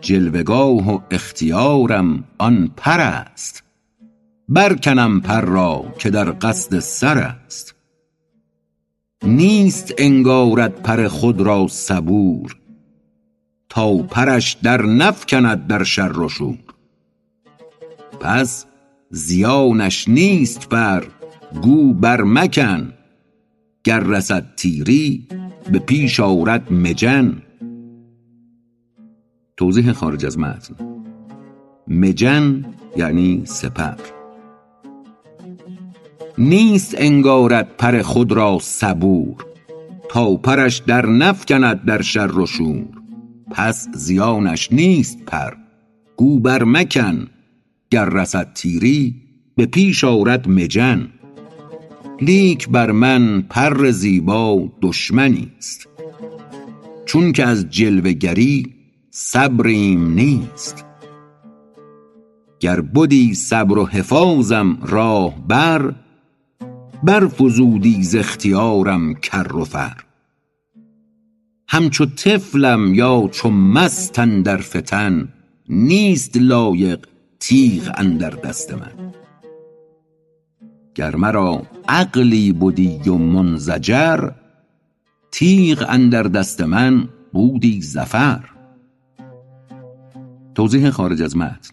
جلوگاه 0.00 0.94
و 0.94 1.00
اختیارم 1.10 2.24
آن 2.38 2.70
پر 2.76 3.00
است. 3.00 3.62
برکنم 4.48 5.20
پر 5.20 5.40
را 5.40 5.94
که 5.98 6.10
در 6.10 6.36
قصد 6.40 6.78
سر 6.78 7.18
است. 7.18 7.74
نیست 9.22 9.94
انگارد 9.98 10.82
پر 10.82 11.08
خود 11.08 11.40
را 11.40 11.66
صبور. 11.68 12.56
تا 13.68 13.96
پرش 13.96 14.56
در 14.62 14.82
نفکند 14.82 15.66
در 15.66 15.84
شر 15.84 16.18
و 16.18 16.28
شور. 16.28 16.58
پس 18.20 18.64
زیانش 19.10 20.08
نیست 20.08 20.68
پر 20.68 21.04
گو 21.62 21.92
بر 21.92 22.22
مکن 22.22 22.92
گر 23.84 24.00
رسد 24.00 24.46
تیری 24.56 25.28
به 25.72 25.78
پیش 25.78 26.20
آرد 26.20 26.72
مجن. 26.72 27.42
توضیح 29.58 29.92
خارج 29.92 30.26
از 30.26 30.38
متن. 30.38 30.74
مجن 31.88 32.64
یعنی 32.96 33.42
سپر. 33.44 33.94
نیست 36.38 36.94
انگارد 36.98 37.76
پر 37.76 38.02
خود 38.02 38.32
را 38.32 38.58
صبور. 38.60 39.44
تا 40.08 40.36
پرش 40.36 40.78
در 40.78 41.06
نفکند 41.06 41.84
در 41.84 42.02
شر 42.02 42.38
و 42.38 42.46
شور. 42.46 42.86
پس 43.50 43.88
زیانش 43.94 44.72
نیست 44.72 45.24
پر. 45.26 45.52
گو 46.16 46.40
بر 46.40 46.64
مکن 46.64 47.26
گر 47.90 48.04
رسد 48.04 48.52
تیری 48.52 49.14
به 49.56 49.66
پیش 49.66 50.04
آرد 50.04 50.48
مجن. 50.48 51.08
لیک 52.20 52.68
بر 52.68 52.90
من 52.90 53.42
پر 53.42 53.90
زیبا 53.90 54.68
دشمنی 54.82 55.52
است. 55.58 55.88
چون 57.06 57.32
که 57.32 57.44
از 57.44 57.70
جلوه 57.70 58.12
گری 58.12 58.77
صبریم 59.20 60.10
نیست. 60.10 60.84
گر 62.60 62.80
بدی 62.80 63.34
صبر 63.34 63.78
و 63.78 63.86
حفاظم 63.86 64.78
راه 64.82 65.46
بر 65.48 65.94
برفزودی 67.02 68.02
ز 68.02 68.14
اختیارم 68.16 69.14
کر 69.14 69.56
و 69.56 69.64
فر. 69.64 69.96
همچو 71.68 72.06
طفلم 72.06 72.94
یا 72.94 73.28
چو 73.32 73.50
مست 73.50 74.18
اندر 74.18 74.56
فتن 74.56 75.28
نیست 75.68 76.36
لایق 76.36 77.06
تیغ 77.40 77.92
اندر 77.94 78.30
دست 78.30 78.74
من. 78.74 79.12
گر 80.94 81.16
مرا 81.16 81.62
عقلی 81.88 82.52
بدی 82.52 82.98
و 83.06 83.14
منزجر 83.14 84.30
تیغ 85.30 85.86
اندر 85.88 86.22
دست 86.22 86.60
من 86.60 87.08
بودی 87.32 87.82
ظفر. 87.82 88.57
توضیح 90.58 90.90
خارج 90.90 91.22
از 91.22 91.36
متن. 91.36 91.70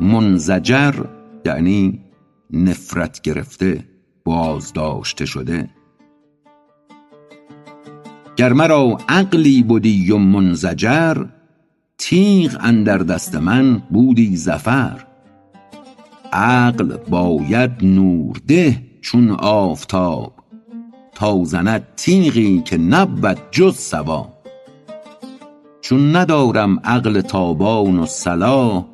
منزجر 0.00 0.94
یعنی 1.46 2.00
نفرت 2.50 3.20
گرفته 3.20 3.84
بازداشته 4.24 5.26
شده. 5.26 5.70
گر 8.36 8.52
مرا 8.52 8.98
عقلی 9.08 9.62
بدی 9.62 10.10
و 10.10 10.18
منزجر 10.18 11.24
تیغ 11.98 12.56
اندر 12.60 12.98
دست 12.98 13.34
من 13.34 13.82
بودی 13.90 14.36
ظفر. 14.36 15.06
عقل 16.32 16.96
باید 16.96 17.70
نورده 17.82 18.82
چون 19.00 19.30
آفتاب 19.30 20.32
تا 21.14 21.44
زند 21.44 21.86
تیغی 21.96 22.62
که 22.62 22.78
نبود 22.78 23.38
جز 23.50 23.76
صواب 23.76 24.31
چون 25.82 26.16
ندارم 26.16 26.80
عقل 26.84 27.20
تابان 27.20 27.98
و 27.98 28.06
صلاح 28.06 28.84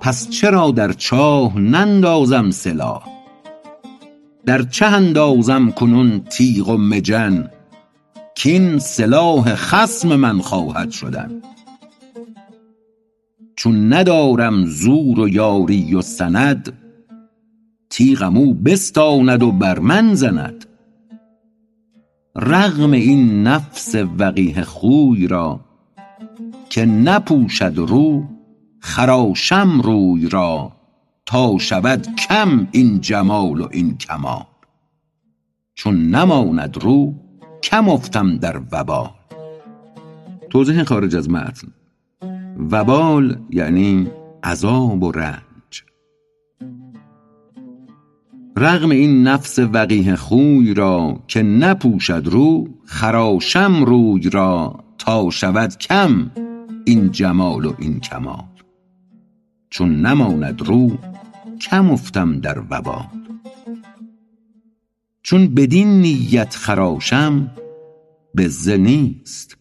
پس 0.00 0.30
چرا 0.30 0.70
در 0.70 0.92
چاه 0.92 1.58
نندازم 1.58 2.50
سلاح؟ 2.50 3.02
در 4.46 4.62
چه 4.62 4.86
اندازم 4.86 5.70
کنون 5.70 6.20
تیغ 6.20 6.68
و 6.68 6.76
مجن؟ 6.76 7.50
کین 8.34 8.78
سلاح 8.78 9.54
خصم 9.54 10.16
من 10.16 10.40
خواهد 10.40 10.90
شدن. 10.90 11.42
چون 13.56 13.92
ندارم 13.92 14.66
زور 14.66 15.20
و 15.20 15.28
یاری 15.28 15.94
و 15.94 16.02
سند 16.02 16.72
تیغم 17.90 18.36
او 18.36 18.54
بستاند 18.54 19.42
و 19.42 19.52
بر 19.52 19.78
من 19.78 20.14
زند. 20.14 20.66
رغم 22.36 22.92
این 22.92 23.42
نفس 23.42 23.94
وقیح 24.18 24.62
خوی 24.62 25.26
را 25.26 25.60
که 26.70 26.86
نپوشد 26.86 27.74
رو 27.76 28.24
خراشم 28.80 29.80
روی 29.80 30.28
را 30.28 30.72
تا 31.26 31.58
شود 31.58 32.06
کم 32.16 32.68
این 32.72 33.00
جمال 33.00 33.60
و 33.60 33.68
این 33.70 33.96
کمال. 33.96 34.44
چون 35.74 36.14
نماند 36.14 36.78
رو 36.82 37.14
کم 37.62 37.88
افتم 37.88 38.36
در 38.36 38.60
وبال. 38.72 39.10
توضیح 40.50 40.84
خارج 40.84 41.16
از 41.16 41.30
متن. 41.30 41.68
وبال 42.70 43.38
یعنی 43.50 44.10
عذاب 44.44 45.02
و 45.02 45.12
رنج. 45.12 45.84
رغم 48.56 48.90
این 48.90 49.22
نفس 49.22 49.58
وقیه 49.58 50.16
خوی 50.16 50.74
را 50.74 51.20
که 51.28 51.42
نپوشد 51.42 52.22
رو 52.26 52.68
خراشم 52.84 53.84
روی 53.84 54.30
را 54.30 54.84
تا 54.98 55.30
شود 55.30 55.76
کم 55.76 56.30
این 56.84 57.10
جمال 57.10 57.64
و 57.64 57.74
این 57.78 58.00
کمال. 58.00 58.44
چون 59.70 60.06
نماند 60.06 60.62
رو 60.62 60.98
کم 61.60 61.90
افتم 61.90 62.40
در 62.40 62.58
وبال. 62.70 63.06
چون 65.22 65.54
بدین 65.54 66.00
نیت 66.00 66.54
خراشم 66.54 67.50
بزه 68.36 68.76
نیست 68.76 69.56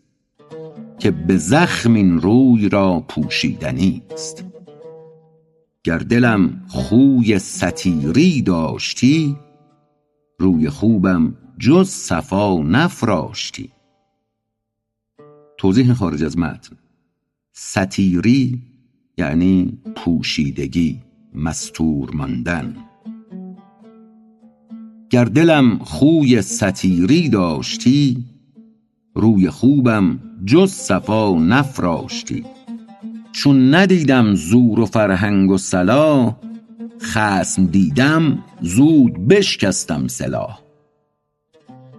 که 0.99 1.11
به 1.11 1.37
زخم 1.37 1.93
این 1.93 2.21
روی 2.21 2.69
را 2.69 3.05
پوشیدنی 3.07 4.01
است 4.11 4.43
گر 5.83 5.97
دلم 5.97 6.61
خوی 6.67 7.39
ستیری 7.39 8.41
داشتی 8.41 9.37
روی 10.39 10.69
خوبم 10.69 11.37
جز 11.57 11.89
صفا 11.89 12.55
نفراشتی. 12.57 13.71
توضیح 15.57 15.93
خارج 15.93 16.23
از 16.23 16.37
متن. 16.37 16.75
ستیری 17.51 18.61
یعنی 19.17 19.79
پوشیدگی 19.95 20.99
مستور 21.33 22.11
ماندن. 22.15 22.75
گر 25.09 25.25
دلم 25.25 25.79
خوی 25.79 26.41
ستیری 26.41 27.29
داشتی 27.29 28.25
روی 29.15 29.49
خوبم 29.49 30.19
جز 30.45 30.71
صفا 30.71 31.35
نفراشتی 31.35 32.45
چون 33.31 33.75
ندیدم 33.75 34.35
زور 34.35 34.79
و 34.79 34.85
فرهنگ 34.85 35.51
و 35.51 35.57
صلاح 35.57 36.35
خصم 37.01 37.65
دیدم 37.65 38.43
زود 38.61 39.27
بشکستم 39.27 40.07
سلاح 40.07 40.59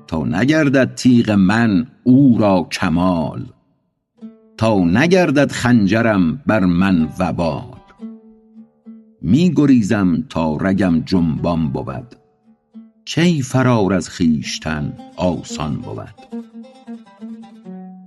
تا 0.07 0.25
نگردد 0.25 0.95
تیغ 0.95 1.31
من 1.31 1.87
او 2.05 2.39
را 2.39 2.69
کمال 2.73 3.47
تا 4.61 4.79
نگردد 4.79 5.53
خنجرم 5.53 6.43
بر 6.47 6.65
من 6.65 7.09
وبال 7.19 7.81
می 9.23 9.53
گریزم 9.57 10.25
تا 10.29 10.57
رگم 10.57 11.01
جنبان 11.01 11.69
بود. 11.69 12.15
کی 13.05 13.43
فرار 13.43 13.93
از 13.93 14.09
خویشتن 14.09 14.93
آسان 15.17 15.77
بود. 15.77 16.15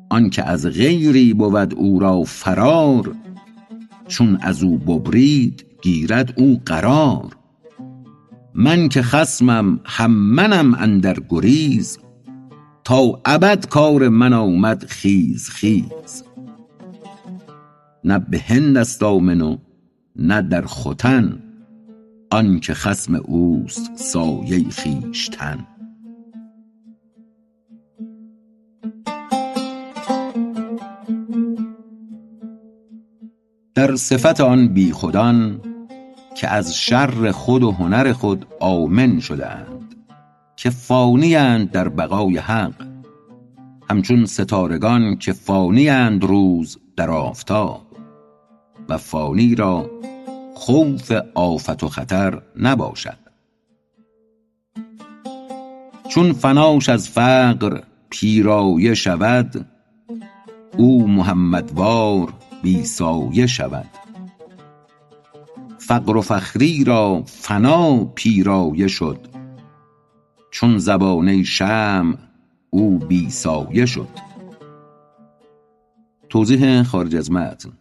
آنکه 0.09 0.43
از 0.43 0.65
غیری 0.65 1.33
بود 1.33 1.73
او 1.73 1.99
را 1.99 2.23
فرار 2.23 3.15
چون 4.07 4.37
ازو 4.41 4.77
ببرید 4.77 5.65
گیرد 5.81 6.33
او 6.37 6.61
قرار. 6.65 7.35
من 8.53 8.89
که 8.89 9.01
خصمم 9.01 9.79
هم 9.85 10.11
منم 10.11 10.73
اندر 10.73 11.17
گریز. 11.29 11.99
تا 12.83 13.21
ابد 13.25 13.67
کار 13.67 14.09
من 14.09 14.33
آمد 14.33 14.85
خیز 14.85 15.49
خیز. 15.49 16.23
نه 18.05 18.19
به 18.19 18.39
هند 18.39 18.77
است 18.77 19.03
و 19.03 19.57
نه 20.15 20.41
در 20.41 20.65
ختن. 20.65 21.39
آنکه 22.31 22.73
خصم 22.73 23.15
اوست 23.15 23.91
سایه 23.95 24.65
خویشتن. 24.69 25.67
در 33.75 33.95
صفت 33.95 34.41
آن 34.41 34.67
بیخودان 34.67 35.61
که 36.35 36.47
از 36.47 36.77
شر 36.77 37.31
خود 37.31 37.63
و 37.63 37.71
هنر 37.71 38.13
خود 38.13 38.45
آمن 38.59 39.19
شده 39.19 39.49
اند 39.49 39.95
که 40.55 40.69
فانی 40.69 41.35
اند 41.35 41.71
در 41.71 41.89
بقای 41.89 42.37
حق. 42.37 42.87
همچون 43.89 44.25
ستارگان 44.25 45.15
که 45.17 45.33
فانی 45.33 45.89
اند 45.89 46.23
روز 46.23 46.77
در 46.95 47.09
آفتاب. 47.09 47.82
و 48.89 48.97
فانی 48.97 49.55
را 49.55 49.89
خوف 50.55 51.11
آفت 51.35 51.83
و 51.83 51.87
خطر 51.87 52.41
نباشد. 52.55 53.17
چون 56.09 56.33
فناش 56.33 56.89
از 56.89 57.09
فقر 57.09 57.81
پیرایه 58.09 58.93
شود 58.93 59.65
او 60.77 61.07
محمدوار 61.07 62.33
بی 62.63 62.85
سایه 62.85 63.47
شود. 63.47 63.89
فقر 65.77 66.17
و 66.17 66.21
فخری 66.21 66.83
را 66.83 67.23
فنا 67.25 68.05
پیرایه 68.05 68.87
شد 68.87 69.19
چون 70.51 70.77
زبانه 70.77 71.43
شمع 71.43 72.15
او 72.69 72.99
بی 72.99 73.29
سایه 73.29 73.85
شد. 73.85 74.07
توضیح 76.29 76.83
خارج 76.83 77.15
از 77.15 77.31
متن. 77.31 77.71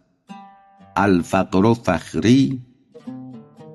الفقر 0.95 1.73
فخری. 1.73 2.61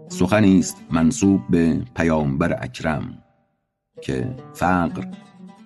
سخنی 0.09 0.59
است 0.59 0.77
منسوب 0.91 1.41
به 1.51 1.85
پیامبر 1.95 2.59
اکرم 2.63 3.19
که 4.03 4.37
فقر 4.55 5.05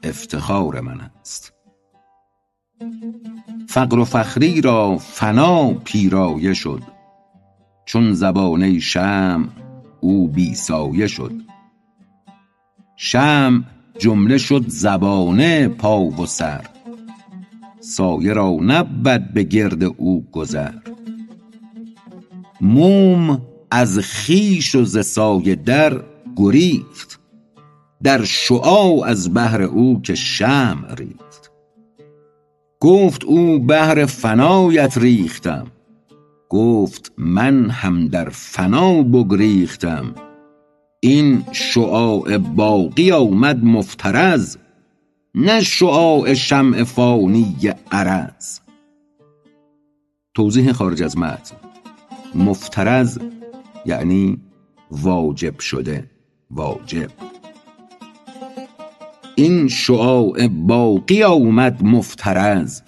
افتخار 0.02 0.80
من 0.80 1.00
است. 1.00 1.52
فقر 3.68 3.98
و 3.98 4.04
فخری 4.04 4.60
را 4.60 4.96
فنا 4.98 5.72
پیرایه 5.74 6.54
شد. 6.54 6.82
چون 7.84 8.12
زبانه 8.12 8.78
شمع 8.78 9.48
او 10.00 10.28
بی 10.28 10.54
سایه 10.54 11.06
شد. 11.06 11.32
شمع 12.96 13.62
جمله 13.98 14.38
شد 14.38 14.64
زبانه 14.68 15.68
پا 15.68 16.00
و 16.00 16.26
سر. 16.26 16.66
سایه 17.80 18.32
را 18.32 18.56
نبود 18.60 19.32
به 19.34 19.42
گرد 19.42 19.84
او 19.84 20.30
گذر. 20.32 20.91
موم 22.62 23.42
از 23.70 23.98
خویش 23.98 24.74
و 24.74 24.84
ز 24.84 25.18
در 25.64 26.00
گریخت. 26.36 27.20
در 28.02 28.24
شعاع 28.24 29.04
از 29.06 29.34
بهر 29.34 29.62
او 29.62 30.02
که 30.02 30.14
شمع 30.14 30.94
ریخت. 30.94 31.50
گفت 32.80 33.24
او 33.24 33.58
بهر 33.58 34.06
فنایت 34.06 34.98
ریختم. 34.98 35.66
گفت 36.48 37.12
من 37.18 37.70
هم 37.70 38.08
در 38.08 38.28
فنا 38.28 39.02
بگریختم. 39.02 40.14
این 41.00 41.44
شعاع 41.52 42.38
باقی 42.38 43.12
آمد 43.12 43.64
مفترض 43.64 44.56
نه 45.34 45.60
شعاع 45.60 46.34
شمع 46.34 46.84
فانی 46.84 47.56
عرض. 47.90 48.58
توضیح 50.34 50.72
خارج 50.72 51.02
از 51.02 51.18
متن. 51.18 51.71
مفترض 52.34 53.18
یعنی 53.86 54.38
واجب 54.90 55.58
شده 55.58 56.10
واجب. 56.50 57.10
این 59.36 59.68
شعاع 59.68 60.48
باقی 60.48 61.22
آمد 61.22 61.84
مفترض 61.84 62.80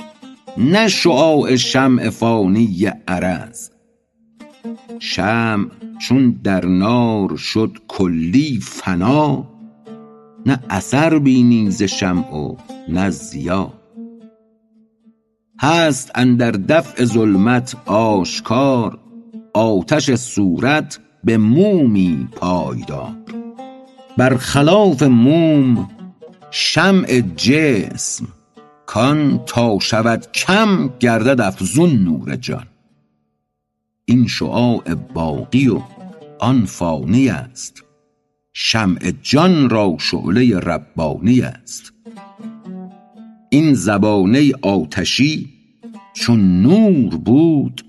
نه 0.59 0.89
شعاع 0.89 1.57
شمع 1.57 2.11
فانی 2.11 2.87
عرض. 3.09 3.71
شمع 4.99 5.67
چون 6.01 6.31
در 6.45 6.65
نار 6.65 7.37
شد 7.37 7.79
کلی 7.89 8.61
فنا 8.63 9.51
نه 10.47 10.59
اثر 10.71 11.19
بینی 11.19 11.71
ز 11.71 11.83
شمع 11.83 12.35
و 12.35 12.57
نه 12.89 13.11
ضیا. 13.11 13.73
هست 15.61 16.11
اندر 16.15 16.51
دفع 16.51 17.05
ظلمت 17.05 17.77
آشکار 17.87 18.99
آتش 19.55 20.15
صورت 20.15 20.99
به 21.25 21.37
مومی 21.37 22.29
پایدار 22.33 23.15
بر 24.17 24.37
خلاف 24.37 25.03
موم 25.03 25.91
شمع 26.51 27.21
جسم 27.37 28.27
کان 28.87 29.45
تا 29.47 29.79
شود 29.79 30.33
کم 30.33 30.91
گردد 31.01 31.41
افزون 31.41 31.91
نور 31.91 32.37
جان. 32.37 32.67
این 34.05 34.27
شعاع 34.27 34.95
باقی 34.95 35.69
و 35.69 35.81
آن 36.39 36.65
فانی 36.65 37.29
است. 37.29 37.85
شمع 38.53 39.13
جان 39.23 39.71
را 39.71 39.97
شعله 40.01 40.59
ربانی 40.59 41.41
است. 41.41 41.93
این 43.51 43.75
زبانه 43.75 44.53
آتشی 44.63 45.49
چون 46.15 46.63
نور 46.63 47.17
بود 47.17 47.85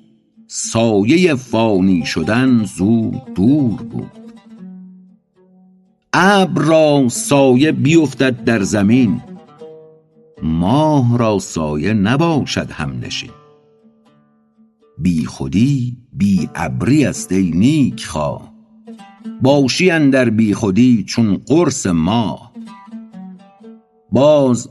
سایه 0.57 1.35
فانی 1.35 2.05
شدن 2.05 2.63
زود 2.63 3.33
دور 3.35 3.81
بود. 3.81 4.11
ابر 6.13 6.61
را 6.61 7.09
سایه 7.09 7.71
بیفتد 7.71 8.43
در 8.43 8.63
زمین 8.63 9.21
ماه 10.43 11.17
را 11.17 11.39
سایه 11.39 11.93
نباشد 11.93 12.71
همنشین. 12.71 13.29
بی 14.97 15.25
خودی 15.25 15.97
بی 16.13 16.49
ابری 16.55 17.05
است 17.05 17.31
ای 17.31 17.51
نیکخواه 17.51 18.53
باشی 19.41 19.91
اندر 19.91 20.29
بی 20.29 20.53
خودی 20.53 21.03
چون 21.03 21.37
قرص 21.47 21.87
ماه. 21.87 22.51
باز 24.11 24.69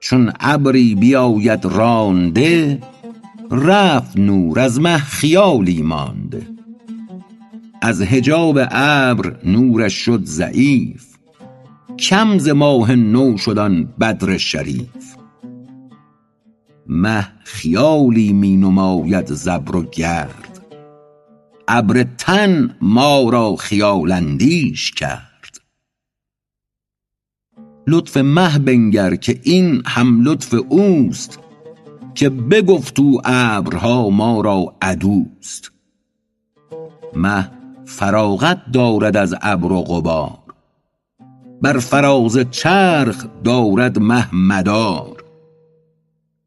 چون 0.00 0.32
ابری 0.40 0.94
بیاید 0.94 1.64
رانده 1.64 2.80
رفت 3.54 4.16
نور 4.16 4.60
از 4.60 4.80
مه 4.80 4.98
خیالی 4.98 5.82
مانده 5.82 6.46
از 7.82 8.02
حجاب 8.02 8.58
ابر 8.70 9.36
نورش 9.44 9.94
شد 9.94 10.24
ضعیف. 10.24 11.06
کم 11.98 12.38
ز 12.38 12.48
ماه 12.48 12.94
نو 12.94 13.38
شد 13.38 13.58
آن 13.58 13.88
بدر 14.00 14.36
شریف. 14.36 15.16
مه 16.86 17.28
خیالی 17.44 18.32
می 18.32 18.56
نماید 18.56 19.26
ز 19.32 19.48
ابر 19.48 19.76
و 19.76 19.82
گرد. 19.82 20.66
ابر 21.68 22.06
تن 22.18 22.76
ما 22.80 23.30
را 23.30 23.56
خیال 23.56 24.12
اندیش 24.12 24.90
کرد. 24.90 25.60
لطف 27.86 28.16
مه 28.16 28.58
بنگر 28.58 29.14
که 29.14 29.40
این 29.42 29.82
هم 29.86 30.22
لطف 30.24 30.54
اوست. 30.68 31.38
که 32.14 32.30
بگفت 32.30 33.00
او 33.00 33.20
ابرها 33.24 34.10
ما 34.10 34.40
را 34.40 34.74
عدوست. 34.82 35.72
مه 37.16 37.50
فراغت 37.84 38.58
دارد 38.72 39.16
از 39.16 39.34
ابر 39.42 39.72
و 39.72 39.82
غبار. 39.82 40.38
بر 41.62 41.78
فراز 41.78 42.38
چرخ 42.50 43.26
دارد 43.44 43.98
مه 43.98 44.34
مدار. 44.34 45.24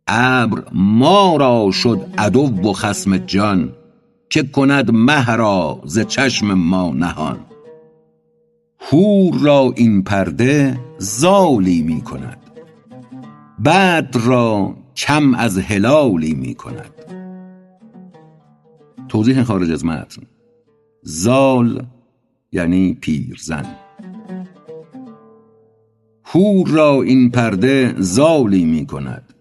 ابر 0.07 0.63
ما 0.71 1.37
را 1.37 1.71
شد 1.71 2.07
عدو 2.17 2.69
و 2.69 2.73
خصم 2.73 3.17
جان 3.17 3.73
که 4.29 4.43
کند 4.43 4.91
مه 4.91 5.35
را 5.35 5.81
ز 5.85 5.99
چشم 5.99 6.53
ما 6.53 6.89
نهان. 6.89 7.39
هور 8.79 9.37
را 9.41 9.73
این 9.75 10.03
پرده 10.03 10.79
زالی 10.97 11.81
می 11.81 12.01
کند. 12.01 12.37
را 14.13 14.75
کم 14.97 15.33
از 15.33 15.57
هلالی 15.57 16.33
می 16.33 16.55
کند 16.55 16.93
توضیح 19.09 19.43
خارج 19.43 19.71
از 19.71 19.85
متن. 19.85 20.21
زال 21.01 21.85
یعنی 22.51 22.93
پیرزن. 22.93 23.65
هور 26.25 26.67
را 26.67 27.01
این 27.01 27.31
پرده 27.31 27.95
زالی 27.97 28.65
می 28.65 28.85
کند 28.85 29.33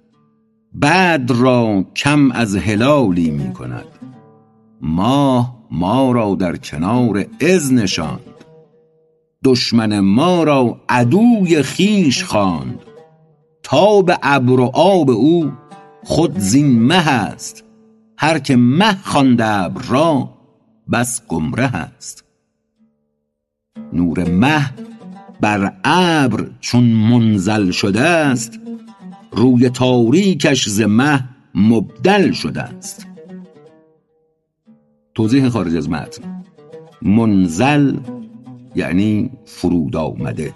بدر 0.83 1.35
را 1.35 1.85
کم 1.97 2.31
از 2.31 2.57
هلالی 2.57 3.31
می 3.31 3.53
کند 3.53 3.87
ماه 4.81 5.66
ما 5.71 6.12
را 6.12 6.35
در 6.35 6.57
کنار 6.57 7.27
از 7.40 7.73
نشاند. 7.73 8.21
دشمن 9.45 10.01
ما 10.01 10.45
را 10.45 10.81
عدوی 10.88 11.62
خویش 11.62 12.25
خواند. 12.25 12.86
تاب 13.69 14.11
ابر 14.23 14.61
و 14.61 14.71
آب 14.75 15.11
او 15.11 15.53
خود 16.05 16.39
زین 16.39 16.83
مه 16.83 17.09
است. 17.09 17.65
هر 18.19 18.39
که 18.39 18.57
مه 18.57 18.97
خواند 19.03 19.41
ابر 19.41 19.83
را 19.83 20.31
بس 20.93 21.23
گمره 21.29 21.77
است. 21.77 22.25
نور 23.93 24.29
مه 24.29 24.71
بر 25.41 25.73
ابر 25.85 26.51
چون 26.61 26.85
منزل 26.85 27.71
شده 27.71 28.01
است 28.01 28.61
روی 29.33 29.69
تاریکش 29.69 30.69
ز 30.69 30.81
مه 30.81 31.25
مبدل 31.55 32.33
شده 32.33 32.63
است. 32.63 33.07
توضیح 35.15 35.49
خارج 35.49 35.77
از 35.77 35.91
متن. 35.91 36.45
منزل 37.03 37.97
یعنی 38.75 39.31
فرود 39.45 39.97
آمده. 39.97 40.55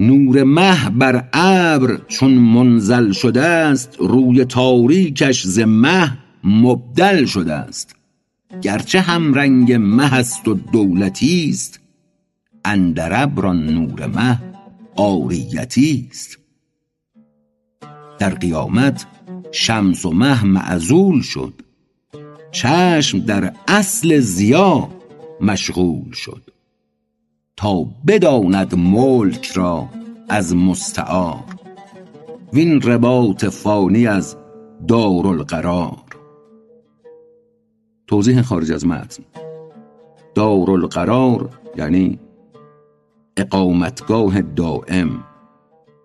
نور 0.00 0.42
مه 0.42 0.90
بر 0.90 1.28
ابر 1.32 2.00
چون 2.08 2.30
منزل 2.32 3.12
شده 3.12 3.42
است 3.42 3.96
روی 3.98 4.44
تاریکش 4.44 5.46
ز 5.46 5.58
مه 5.58 6.18
مبدل 6.44 7.24
شده 7.24 7.52
است 7.52 7.96
گرچه 8.62 9.00
هم 9.00 9.34
رنگ 9.34 9.72
مه 9.72 10.14
است 10.14 10.48
و 10.48 10.54
دولتی 10.54 11.48
است 11.50 11.80
اندر 12.64 13.22
ابر 13.22 13.46
آن 13.46 13.66
نور 13.66 14.06
مه 14.06 14.42
عاریتی 14.96 16.08
است 16.10 16.38
در 18.18 18.34
قیامت 18.34 19.06
شمس 19.52 20.06
و 20.06 20.10
مه 20.10 20.44
معزول 20.44 21.22
شد 21.22 21.54
چشم 22.52 23.18
در 23.18 23.52
اصل 23.68 24.20
ضیا 24.20 24.88
مشغول 25.40 26.12
شد. 26.12 26.55
تا 27.56 27.86
بداند 28.06 28.74
ملک 28.74 29.46
را 29.46 29.88
از 30.28 30.56
مستعار. 30.56 31.44
وین 32.52 32.82
رباط 32.82 33.44
فانی 33.44 34.06
از 34.06 34.36
دارالقرار. 34.88 36.04
توضیح 38.06 38.42
خارج 38.42 38.72
از 38.72 38.86
متن. 38.86 39.24
دارالقرار 40.34 41.50
یعنی 41.76 42.18
اقامتگاه 43.36 44.42
دائم 44.42 45.24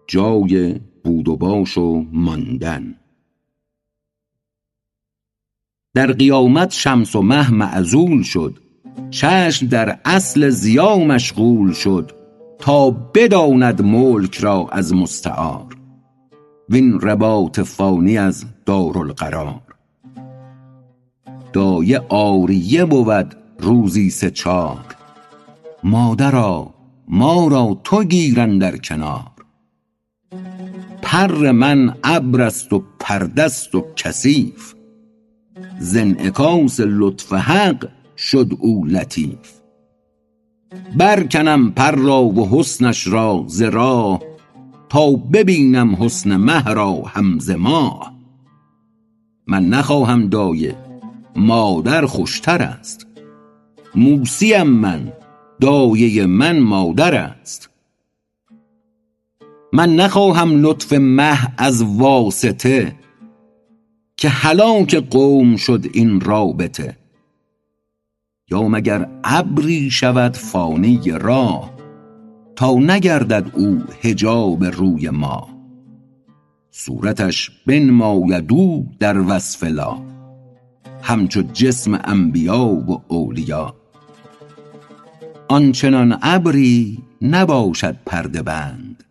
جای 0.08 0.80
بود 1.04 1.28
و 1.28 1.36
باش 1.36 1.78
و 1.78 2.06
ماندن. 2.12 2.96
در 5.94 6.12
قیامت 6.12 6.72
شمس 6.72 7.16
و 7.16 7.22
مه 7.22 7.54
معزول 7.54 8.24
شد. 8.24 8.71
چشم 9.10 9.68
در 9.68 10.00
اصل 10.06 10.50
ضیا 10.50 10.98
مشغول 10.98 11.74
شد 11.74 12.12
تا 12.60 12.92
بداند 12.92 13.82
ملک 13.82 14.38
را 14.38 14.68
از 14.72 14.94
مستعار. 14.94 15.78
وین 16.70 17.00
رباط 17.02 17.60
فانی 17.60 18.18
از 18.18 18.46
دارالقرار. 18.66 19.62
دایه 21.54 21.98
عاریه 21.98 22.86
بود 22.86 23.36
روزی 23.60 24.10
سه 24.10 24.32
چار. 24.32 24.86
مادرا 25.84 26.74
ما 27.08 27.48
را 27.48 27.80
تو 27.84 28.04
گیر 28.04 28.40
اندر 28.40 28.78
کنار. 28.78 29.32
پر 31.02 31.52
من 31.52 31.96
ابر 32.04 32.42
است 32.42 32.74
و 32.74 32.84
پرده 33.00 33.46
و 33.74 33.82
کثیف. 33.96 34.74
ز 35.80 35.98
انعکاس 35.98 36.80
لطف 36.80 37.34
حق 37.34 37.88
شد 38.22 38.52
او 38.60 38.86
لطیف. 38.86 39.52
برکنم 40.98 41.72
پر 41.72 41.92
را 41.92 42.24
و 42.24 42.50
حسنش 42.50 43.08
را 43.08 43.44
ز 43.48 43.64
تا 44.90 45.12
ببینم 45.12 45.96
حسن 45.96 46.38
مه 46.38 46.64
را 46.64 47.02
هم 47.08 47.40
ز 47.40 47.50
ماه. 47.50 48.14
من 49.48 49.70
نخواهم 49.70 50.30
دایه 50.30 50.78
مادر 51.36 52.06
خوشتر 52.06 52.62
است. 52.62 53.08
موسیم 53.96 54.64
من 54.64 55.14
دایه 55.62 56.26
من 56.26 56.60
مادر 56.60 57.16
است. 57.16 57.70
من 59.74 59.96
نخواهم 59.96 60.62
لطف 60.62 60.94
مه 60.94 61.54
از 61.58 61.84
واسطه 61.84 62.96
که 64.18 64.30
هلاک 64.30 64.96
قوم 64.96 65.56
شد 65.56 65.86
این 65.94 66.22
رابطه. 66.22 67.01
یا 68.52 68.62
مگر 68.62 69.08
ابری 69.24 69.90
شود 69.92 70.38
فانی 70.38 71.02
راه 71.12 71.72
تا 72.56 72.74
نگردد 72.74 73.52
او 73.54 73.84
حجاب 74.02 74.64
روی 74.64 75.10
ما. 75.10 75.48
صورتش 76.72 77.52
بنماید 77.66 78.52
او 78.52 78.88
در 79.00 79.20
وصف 79.20 79.64
لا 79.64 79.98
همچو 81.02 81.42
جسم 81.42 82.00
انبیا 82.04 82.66
و 82.66 83.02
اولیا. 83.08 83.76
آنچنان 85.48 86.18
ابری 86.22 87.00
نباشد 87.22 87.96
پرده 88.06 88.42
بند 88.42 89.04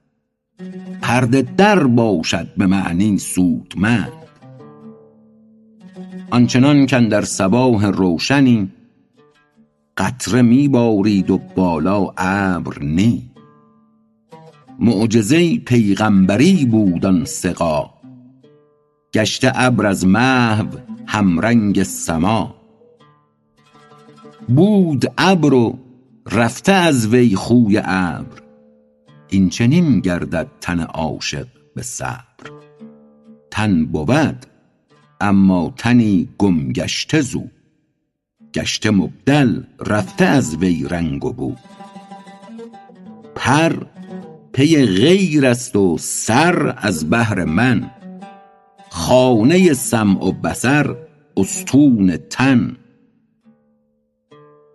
پرده 1.03 1.42
در 1.57 1.85
باشد 1.85 2.48
به 2.57 2.66
معنی 2.66 3.18
سودمند. 3.18 4.12
آنچنان 6.31 6.87
کاندر 6.87 7.24
صباح 7.24 7.87
روشنی 7.87 8.70
قطره 10.00 10.42
می 10.42 10.68
بارید 10.68 11.30
و 11.30 11.38
بالا 11.38 12.12
ابر 12.16 12.82
نی. 12.82 13.30
معجزه 14.78 15.58
پیغمبری 15.58 16.64
بود 16.64 17.06
آن 17.06 17.24
سقا. 17.24 17.90
گشته 19.14 19.52
ابر 19.54 19.86
از 19.86 20.06
محو 20.06 20.66
همرنگ 21.06 21.82
سما. 21.82 22.54
بود 24.48 25.12
ابر 25.18 25.54
و 25.54 25.78
رفته 26.32 26.72
از 26.72 27.08
وی 27.08 27.34
خوی 27.36 27.78
ابر. 27.84 28.42
این 29.28 29.48
چنین 29.48 30.00
گردد 30.00 30.48
تن 30.60 30.80
عاشق 30.80 31.46
به 31.74 31.82
صبر. 31.82 32.50
تن 33.50 33.84
بود 33.84 34.46
اما 35.20 35.74
تنی 35.76 36.28
گم 36.38 36.72
گشته 36.72 37.20
زو 37.20 37.44
گشته 38.54 38.90
مبدل 38.90 39.62
رفته 39.86 40.24
از 40.24 40.56
وی 40.56 40.84
رنگ 40.84 41.24
و 41.24 41.32
بو. 41.32 41.54
پر 43.34 43.86
پی 44.52 44.86
غیر 44.86 45.46
است 45.46 45.76
و 45.76 45.98
سر 45.98 46.74
از 46.78 47.10
بهر 47.10 47.44
من. 47.44 47.90
خانه 48.90 49.72
سمع 49.72 50.24
و 50.24 50.32
بصر 50.32 50.96
استون 51.36 52.16
تن. 52.16 52.76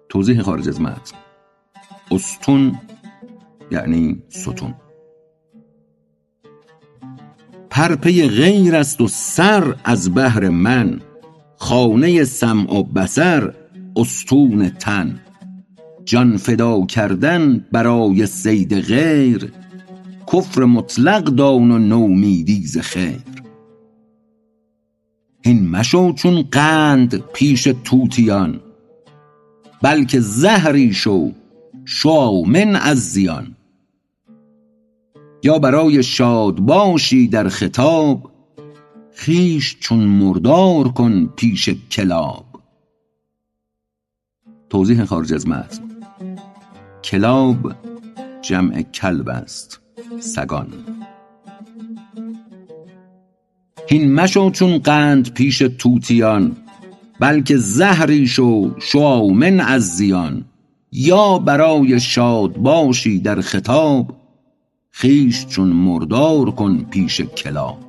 توضیح 0.10 0.42
خارج 0.42 0.70
از 0.70 0.82
متن. 0.82 1.18
استون 2.12 2.80
یعنی 3.72 4.24
ستون. 4.30 4.74
پر 7.70 7.96
پی 7.96 8.28
غیر 8.28 8.76
است 8.76 9.02
و 9.02 9.08
سر 9.08 9.76
از 9.84 10.14
بهر 10.14 10.50
من. 10.50 11.02
خانه 11.58 12.24
سمع 12.24 12.74
و 12.74 12.84
بصر 12.84 13.54
استون 13.96 14.70
تن. 14.70 15.20
جان 16.06 16.38
فدا 16.38 16.86
کردن 16.86 17.66
برای 17.72 18.26
صید 18.26 18.80
غیر 18.80 19.52
کفر 20.34 20.64
مطلق 20.64 21.24
دان 21.24 21.72
و 21.72 21.78
نومیدی 21.78 22.62
ز 22.68 22.78
خیر. 22.78 23.22
هین 25.46 25.70
مشو 25.70 26.14
چون 26.14 26.42
قند 26.42 27.24
پیش 27.34 27.68
طوطیان 27.68 28.62
بلکه 29.82 30.20
زهری 30.20 30.94
شو 30.94 31.32
من 32.48 32.76
از 32.76 32.98
زیان. 32.98 33.56
یا 35.44 35.60
برای 35.60 36.04
شاد 36.04 36.60
باشی 36.60 37.28
در 37.28 37.50
خطاب 37.50 38.32
خیش 39.14 39.78
چون 39.80 40.00
مردار 40.00 40.88
کن 40.88 41.26
پیش 41.26 41.70
کلاب. 41.70 42.45
توضیح 44.76 45.06
خارج 45.06 45.34
از 45.34 45.48
متن. 45.48 45.84
کلاب 47.04 47.76
جمع 48.42 48.82
کلب 48.82 49.30
است. 49.30 49.82
سگان. 50.20 50.68
هین 53.90 54.14
مشو 54.14 54.50
چون 54.50 54.78
قند 54.78 55.34
پیش 55.34 55.58
توتیان 55.58 56.56
بلکه 57.20 57.58
زهری 57.58 58.28
شو 58.28 58.80
شوامن 58.80 59.60
از 59.60 59.96
زیان. 59.96 60.46
یا 60.92 61.38
برای 61.38 62.00
شاد 62.00 62.58
باشی 62.58 63.20
در 63.20 63.42
خطاب 63.42 64.16
خیش 64.92 65.46
چون 65.46 65.68
مردار 65.68 66.52
کن 66.52 66.86
پیش 66.92 67.22
کلاب. 67.22 67.80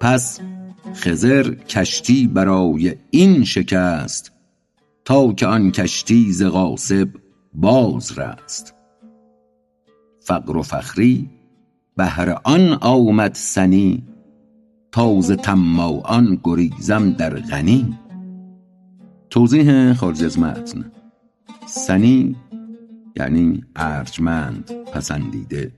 پس 0.00 0.40
خزر 0.94 1.54
کشتی 1.54 2.26
برای 2.26 2.94
این 3.10 3.44
شکست 3.44 4.39
تا 5.10 5.32
که 5.32 5.46
آن 5.46 5.70
کشتی 5.70 6.32
ز 6.32 6.42
غاصب 6.42 7.08
باز 7.54 8.18
رست. 8.18 8.74
فقر 10.20 10.56
و 10.56 10.62
فخری 10.62 11.30
بهر 11.96 12.38
آن 12.44 12.72
آمد 12.72 13.34
سنی 13.34 14.02
تا 14.92 15.20
ز 15.20 15.32
طماعان 15.32 16.40
گریزم 16.44 17.10
در 17.10 17.34
غنی. 17.34 17.98
توضیح 19.30 19.92
خارج 19.92 20.24
از 20.24 20.38
متن. 20.38 20.92
سنی 21.66 22.36
یعنی 23.16 23.64
ارجمند 23.76 24.70
پسندیده. 24.92 25.72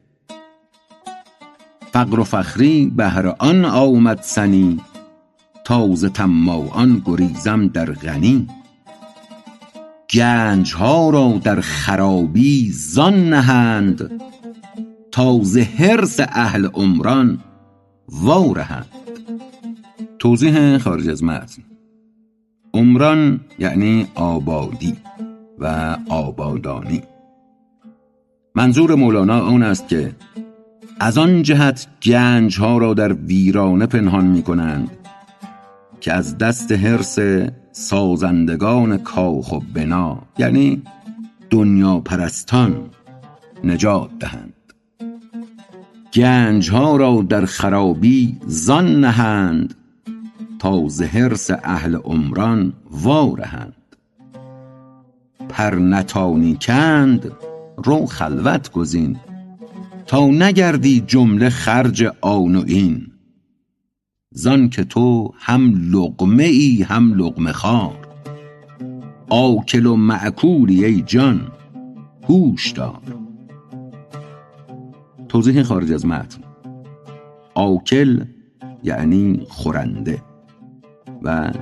فقر 1.92 2.20
و 2.20 2.24
فخری 2.24 2.92
بهر 2.96 3.34
آن 3.38 3.64
آمد 3.64 4.22
سنی 4.22 4.80
تا 5.64 5.94
ز 5.94 6.12
طماعان 6.12 7.02
گریزم 7.06 7.66
در 7.66 7.92
غنی. 7.92 8.48
گنج 10.12 10.74
ها 10.74 11.10
را 11.10 11.40
در 11.44 11.60
خرابی 11.60 12.70
زان 12.70 13.28
نهند 13.28 14.22
تا 15.12 15.38
ز 15.42 15.58
حرص 15.58 16.20
اهل 16.28 16.66
عمران 16.66 17.38
وا 18.08 18.52
رهند 18.52 18.86
توضیح 20.18 20.78
خارج 20.78 21.08
از 21.08 21.24
متن. 21.24 21.62
عمران 22.74 23.40
یعنی 23.58 24.06
آبادی 24.14 24.96
و 25.58 25.96
آبادانی. 26.08 27.02
منظور 28.54 28.94
مولانا 28.94 29.40
آن 29.40 29.62
است 29.62 29.88
که 29.88 30.12
از 31.00 31.18
آن 31.18 31.42
جهت 31.42 31.86
گنج 32.02 32.58
ها 32.58 32.78
را 32.78 32.94
در 32.94 33.12
ویرانه 33.12 33.86
پنهان 33.86 34.26
می 34.26 34.42
کنند 34.42 34.90
که 36.00 36.12
از 36.12 36.38
دست 36.38 36.72
حرس 36.72 37.18
سازندگان 37.72 38.98
کاخ 38.98 39.52
و 39.52 39.60
بنا 39.74 40.18
یعنی 40.38 40.82
دنیا 41.50 42.00
پرستان 42.00 42.74
نجات 43.64 44.10
دهند. 44.18 44.52
گنج 46.14 46.70
ها 46.70 46.96
را 46.96 47.24
در 47.28 47.44
خرابی 47.44 48.36
زان 48.46 49.00
نهند 49.00 49.74
تا 50.58 50.88
ز 50.88 51.02
حرص 51.02 51.50
اهل 51.64 51.94
عمران 51.94 52.72
وارهند. 52.90 53.96
پر 55.48 55.74
نتانی 55.74 56.58
کند 56.60 57.32
رو 57.76 58.06
خلوت 58.06 58.72
گزین 58.72 59.16
تا 60.06 60.26
نگردی 60.26 61.00
جمله 61.00 61.50
خرج 61.50 62.04
آن 62.20 62.56
و 62.56 62.64
این. 62.66 63.11
زان 64.32 64.68
که 64.68 64.84
تو 64.84 65.34
هم 65.38 65.90
لقمه 65.92 66.44
ای 66.44 66.82
هم 66.82 67.14
لقمه 67.14 67.52
خوار. 67.52 68.08
آکل 69.30 69.86
و 69.86 69.96
مأکولی 69.96 70.84
ای 70.84 71.02
جان 71.02 71.40
هوش 72.28 72.70
دار. 72.70 73.02
توضیح 75.28 75.62
خارج 75.62 75.92
از 75.92 76.06
متن. 76.06 76.40
آکل 77.54 78.24
یعنی 78.82 79.46
خورنده 79.48 80.22
و 81.22 81.52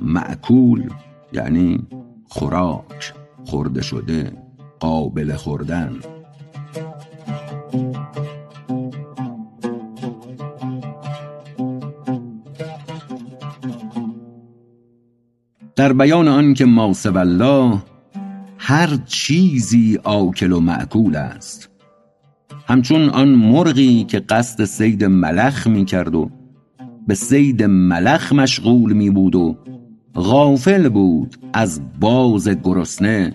معکول 0.00 0.90
یعنی 1.32 1.86
خوراک 2.28 3.14
خورده 3.44 3.82
شده 3.82 4.32
قابل 4.80 5.36
خوردن. 5.36 5.92
در 15.86 15.92
بیان 15.92 16.28
آن 16.28 16.54
که 16.54 16.64
ما 16.64 16.92
الله 17.06 17.82
هر 18.58 18.98
چیزی 19.06 19.98
آکل 20.04 20.52
و 20.52 20.60
معکول 20.60 21.16
است. 21.16 21.68
همچون 22.68 23.08
آن 23.08 23.28
مرغی 23.28 24.04
که 24.04 24.20
قصد 24.20 24.64
صید 24.64 25.04
ملخ 25.04 25.66
می 25.66 25.84
کرد 25.84 26.14
و 26.14 26.30
به 27.06 27.14
صید 27.14 27.62
ملخ 27.62 28.32
مشغول 28.32 28.92
می 28.92 29.10
بود 29.10 29.34
و 29.34 29.56
غافل 30.14 30.88
بود 30.88 31.36
از 31.52 31.80
باز 32.00 32.48
گرسنه 32.48 33.32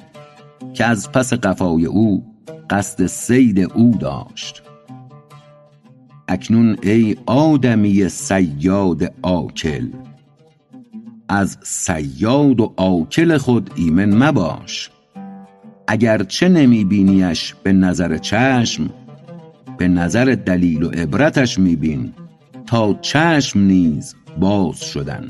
که 0.74 0.86
از 0.86 1.12
پس 1.12 1.34
قفای 1.34 1.86
او 1.86 2.24
قصد 2.70 3.06
صید 3.06 3.60
او 3.60 3.98
داشت. 4.00 4.64
اکنون 6.28 6.78
ای 6.84 7.16
آدمی 7.26 8.10
صیاد 8.10 9.14
آکل 9.22 9.88
از 11.32 11.58
صیاد 11.64 12.60
و 12.60 12.74
آکل 12.78 13.38
خود 13.38 13.70
ایمن 13.76 14.24
مباش. 14.24 14.90
اگر 15.88 16.24
چه 16.24 16.50
نمی 16.50 16.84
بینیش 16.84 17.56
به 17.64 17.74
نظر 17.74 18.18
چشم 18.18 18.90
به 19.78 19.88
نظر 19.88 20.38
دلیل 20.46 20.84
و 20.84 20.90
عبرتش 20.90 21.60
می 21.60 21.76
بین 21.76 22.14
تا 22.66 22.94
چشم 22.94 23.60
نیز 23.60 24.16
باز 24.40 24.82
شدن. 24.82 25.28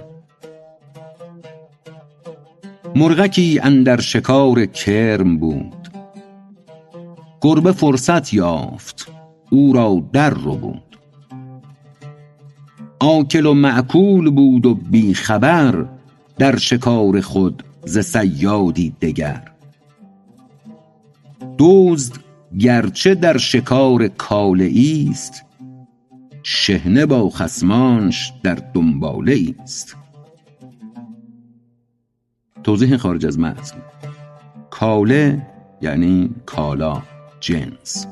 مرغکی 2.96 3.60
اندر 3.64 4.02
شکار 4.02 4.66
کرم 4.66 5.38
بود. 5.38 5.90
گربه 7.42 7.72
فرصت 7.72 8.34
یافت 8.34 9.12
او 9.50 9.74
را 9.74 10.04
در 10.14 10.30
رو 10.30 10.76
آکل 13.04 13.46
و 13.46 13.54
معکول 13.54 14.30
بود 14.30 14.66
و 14.66 14.76
بی 14.76 15.14
خبر 15.14 15.86
در 16.38 16.58
شکار 16.58 17.22
خود 17.22 17.64
ز 17.86 18.00
صیادی 18.00 18.96
دگر. 19.02 19.52
دزد 21.60 22.14
گرچه 22.60 23.16
در 23.16 23.38
شکار 23.38 24.08
کاله 24.08 24.74
است 25.10 25.46
شهنه 26.44 27.06
با 27.06 27.30
خسمانش 27.30 28.34
در 28.44 28.56
دنباله 28.74 29.56
است 29.64 29.96
توضیح 32.64 32.98
خارج 32.98 33.26
از 33.26 33.40
متن. 33.40 33.78
کاله 34.70 35.48
یعنی 35.82 36.30
کالا 36.46 37.02
جنس 37.40 38.08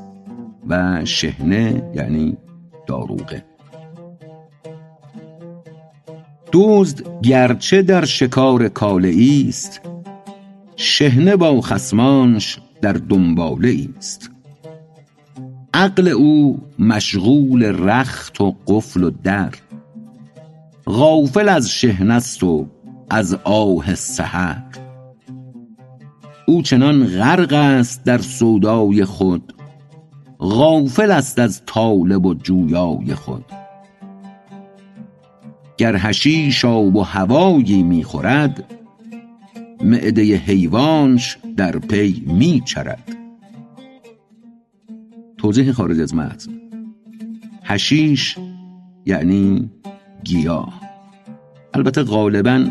و 0.68 1.04
شهنه 1.04 1.90
یعنی 1.94 2.36
داروغه. 2.86 3.49
دزد 6.52 7.22
گرچه 7.22 7.82
در 7.82 8.04
شکار 8.04 8.68
کاله 8.68 9.14
است. 9.48 9.80
شهنه 10.76 11.36
با 11.36 11.60
خسمانش 11.60 12.58
در 12.82 12.92
دنباله 12.92 13.88
است 13.98 14.30
عقل 15.74 16.08
او 16.08 16.58
مشغول 16.78 17.62
رخت 17.62 18.40
و 18.40 18.56
قفل 18.66 19.02
و 19.04 19.10
در. 19.10 19.50
غافل 20.86 21.48
از 21.48 21.70
شهنه 21.70 22.14
است 22.14 22.42
و 22.42 22.66
از 23.10 23.34
آه 23.44 23.94
سحر. 23.94 24.62
او 26.46 26.62
چنان 26.62 27.06
غرق 27.06 27.52
است 27.52 28.04
در 28.04 28.18
سودای 28.18 29.04
خود 29.04 29.52
غافل 30.40 31.10
است 31.10 31.38
از 31.38 31.62
طالب 31.66 32.26
و 32.26 32.34
جویای 32.34 33.14
خود. 33.14 33.59
گر 35.80 35.96
حشیش 35.96 36.64
آب 36.64 36.96
و 36.96 37.02
هوایی 37.02 37.82
می 37.82 38.04
خورد 38.04 38.64
معده 39.84 40.36
حیوانش 40.36 41.38
در 41.56 41.78
پی 41.78 42.24
می 42.26 42.62
چرد 42.64 43.16
توضیح 45.38 45.72
خارج 45.72 46.00
از 46.00 46.14
متن. 46.14 46.52
حشیش 47.62 48.36
یعنی 49.06 49.70
گیاه. 50.24 50.80
البته 51.74 52.02
غالبا 52.02 52.64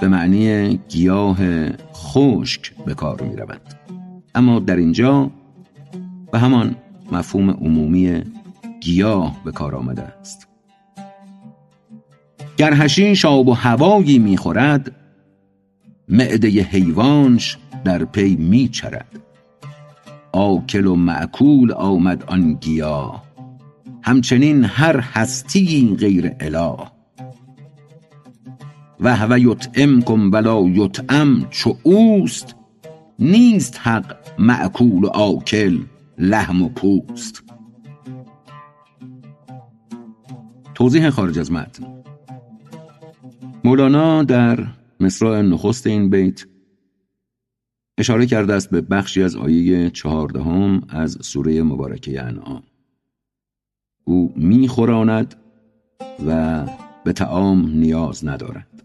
به 0.00 0.08
معنی 0.08 0.76
گیاه 0.88 1.38
خشک 1.92 2.74
به 2.84 2.94
کار 2.94 3.22
می 3.22 3.36
رود 3.36 3.62
اما 4.34 4.58
در 4.58 4.76
اینجا 4.76 5.30
به 6.32 6.38
همان 6.38 6.76
مفهوم 7.12 7.50
عمومی 7.50 8.22
گیاه 8.80 9.44
به 9.44 9.52
کار 9.52 9.74
آمده 9.74 10.02
است. 10.02 10.53
گر 12.56 12.74
حشیش 12.74 13.24
آب 13.24 13.48
و 13.48 13.52
هوایی 13.52 14.18
می‌خورد 14.18 14.92
معده 16.08 16.48
حیوانش 16.48 17.58
در 17.84 18.04
پی 18.04 18.36
میچرد. 18.36 19.20
آکل 20.32 20.86
و 20.86 20.94
معکول 20.94 21.72
آمد 21.72 22.24
آن 22.24 22.54
گیاه. 22.54 23.24
همچنین 24.02 24.64
هر 24.64 25.00
هستی 25.00 25.96
غیر 26.00 26.32
اله. 26.40 26.76
و 29.00 29.16
هو 29.16 29.38
یطعم 29.38 30.02
کن 30.02 30.20
ولا 30.20 30.60
یطعم 30.60 31.46
چو 31.50 31.76
اوست 31.82 32.54
نیست 33.18 33.80
حق 33.82 34.16
معکول 34.38 35.04
و 35.04 35.08
آکل 35.08 35.78
لحم 36.18 36.62
و 36.62 36.68
پوست. 36.68 37.42
توضیح 40.74 41.10
خارج 41.10 41.38
از 41.38 41.52
متن. 41.52 41.93
مولانا 43.64 44.22
در 44.22 44.66
مصرع 45.00 45.40
نخست 45.40 45.86
این 45.86 46.10
بیت 46.10 46.44
اشاره 47.98 48.26
کرده 48.26 48.52
است 48.52 48.70
به 48.70 48.80
بخشی 48.80 49.22
از 49.22 49.36
آیه 49.36 49.90
چهاردهم 49.90 50.82
از 50.88 51.18
سوره 51.20 51.62
مبارکه 51.62 52.22
انعام. 52.22 52.62
او 54.04 54.32
میخوراند 54.36 55.34
و 56.26 56.62
به 57.04 57.12
تعام 57.12 57.68
نیاز 57.68 58.26
ندارد. 58.26 58.84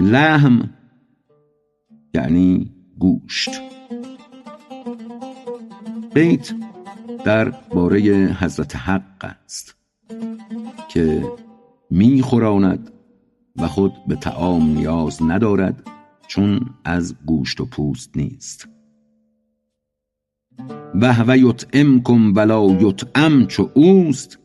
لحم 0.00 0.70
یعنی 2.14 2.70
گوشت. 2.98 3.50
بیت 6.14 6.54
در 7.24 7.50
باره 7.50 8.00
حضرت 8.40 8.76
حق 8.76 9.24
است 9.44 9.76
که 10.88 11.22
میخوراند 11.90 12.90
و 13.56 13.68
خود 13.68 13.92
به 14.08 14.14
تعام 14.14 14.70
نیاز 14.70 15.22
ندارد 15.22 15.82
چون 16.26 16.60
از 16.84 17.14
گوشت 17.26 17.60
و 17.60 17.66
پوست 17.66 18.16
نیست. 18.16 18.68
و 21.00 21.12
هو 21.12 21.36
یطعمکم 21.36 22.34
ولا 22.34 22.66
یطعم 22.66 23.46
چو 23.46 23.70
اوست 23.74 24.38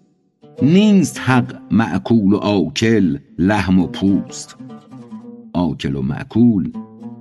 نیست 0.62 1.20
حق 1.20 1.62
معکول 1.72 2.34
و 2.34 2.38
آکل 2.38 3.18
لحم 3.38 3.80
و 3.80 3.88
پوست. 3.88 4.58
آکل 5.54 5.96
و 5.96 6.02
معکول 6.02 6.72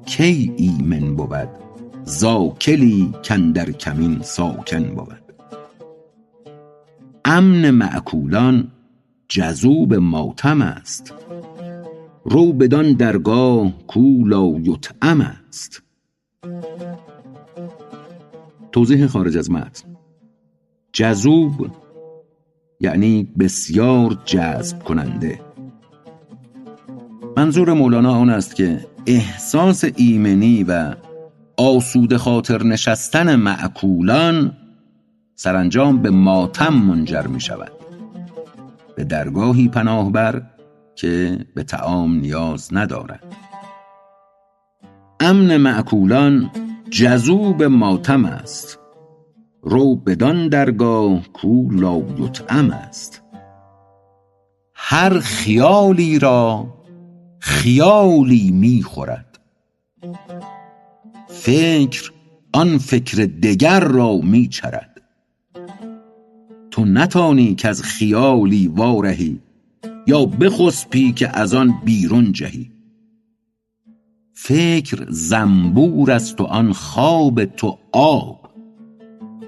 کی 0.07 0.53
ایمن 0.57 1.17
بود؟ 1.17 1.49
زاکلی 2.05 3.13
کندر 3.25 3.71
کمین 3.71 4.23
ساکن 4.23 4.83
بود. 4.83 5.23
امن 7.25 7.71
معکولان 7.71 8.72
جذوب 9.33 9.95
ماتم 9.95 10.63
است. 10.63 11.15
رو 12.25 12.53
بدان 12.53 12.93
درگاه 12.93 13.73
کو 13.87 14.27
لا 14.27 14.47
یطعم 14.63 15.21
است. 15.21 15.83
توضیح 18.73 19.07
خارج 19.07 19.37
از 19.37 19.51
متن. 19.51 19.97
جذوب 20.93 21.67
یعنی 22.81 23.29
بسیار 23.39 24.19
جذب 24.25 24.79
کننده. 24.79 25.41
منظور 27.37 27.73
مولانا 27.73 28.15
آن 28.15 28.31
است 28.31 28.57
که 28.57 28.87
احساس 29.07 29.85
ایمنی 29.97 30.65
و 30.65 30.95
آسود 31.57 32.17
خاطر 32.17 32.63
نشستن 32.63 33.37
معکولان 33.37 34.57
سرانجام 35.35 36.03
به 36.03 36.11
ماتم 36.11 36.75
منجر 36.75 37.27
می 37.27 37.41
شود 37.41 37.82
به 38.97 39.05
درگاهی 39.05 39.69
پناه 39.69 40.13
بر 40.13 40.43
که 40.95 41.39
به 41.55 41.63
تعام 41.63 42.15
نیاز 42.15 42.69
ندارد. 42.73 43.37
امن 45.21 45.57
معکولان 45.57 46.51
جذوب 46.91 47.63
ماتم 47.63 48.25
است. 48.25 48.79
رو 49.63 49.97
بدان 49.97 50.49
درگاه 50.49 51.21
کو 51.33 51.71
لا 51.71 51.99
یطعم 52.19 52.71
است. 52.71 53.23
هر 54.75 55.19
خیالی 55.19 56.19
را 56.19 56.67
خیالی 57.39 58.51
می‌خورد 58.51 59.39
فکر 61.29 62.13
آن 62.53 62.79
فکر 62.79 63.17
دگر 63.25 63.81
را 63.81 64.17
میچرد 64.17 64.92
تو 66.73 66.85
نتانی 66.85 67.55
که 67.55 67.69
از 67.69 67.83
خیالی 67.83 68.69
وارهی 68.69 69.41
یا 70.07 70.27
بخسپی 70.27 71.13
که 71.13 71.39
از 71.39 71.55
آن 71.55 71.75
بیرون 71.85 72.33
جهی. 72.33 72.71
فکر 74.35 75.07
زنبور 75.11 76.11
است 76.11 76.41
و 76.41 76.45
آن 76.45 76.73
خواب 76.73 77.45
تو 77.45 77.79
آب 77.93 78.51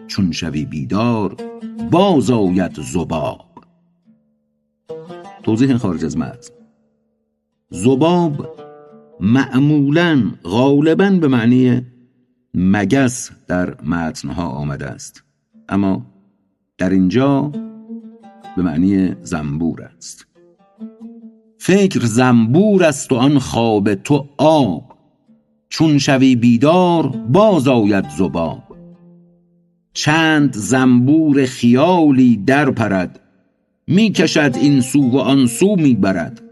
چون 0.07 0.33
شوی 0.33 0.65
بیدار 0.65 1.37
باز 1.91 2.31
آید 2.31 2.81
زباب. 2.81 3.45
توضیح 5.43 5.77
خارج 5.77 6.05
از 6.05 6.17
متن 6.17 6.55
زباب 7.71 8.57
معمولا 9.21 10.31
غالبا 10.45 11.11
به 11.11 11.29
معنی 11.29 11.83
مگس 12.55 13.31
در 13.49 13.83
متنها 13.83 14.49
آمده 14.49 14.87
است. 14.87 15.25
اما 15.69 16.14
در 16.79 16.91
اینجا 16.91 17.53
به 18.57 18.63
معنی 18.63 19.15
زنبور 19.23 19.83
است. 19.83 20.27
فکر 21.59 22.01
زنبور 22.01 22.85
است 22.85 23.13
و 23.13 23.15
آن 23.15 23.39
خواب 23.39 23.95
تو 23.95 24.29
آب. 24.39 24.95
چون 25.69 25.99
شوی 25.99 26.37
بیدار 26.37 27.07
باز 27.09 27.69
آید 27.69 28.09
زباب. 28.09 28.63
چند 29.93 30.53
زنبور 30.57 31.45
خیالی 31.45 32.37
در 32.37 32.71
پرد. 32.71 33.21
می 33.87 34.11
کشد 34.11 34.55
این 34.61 34.81
سو 34.81 35.11
و 35.11 35.19
آن 35.19 35.47
سو 35.47 35.77
می 35.77 35.95
برد 35.95 36.43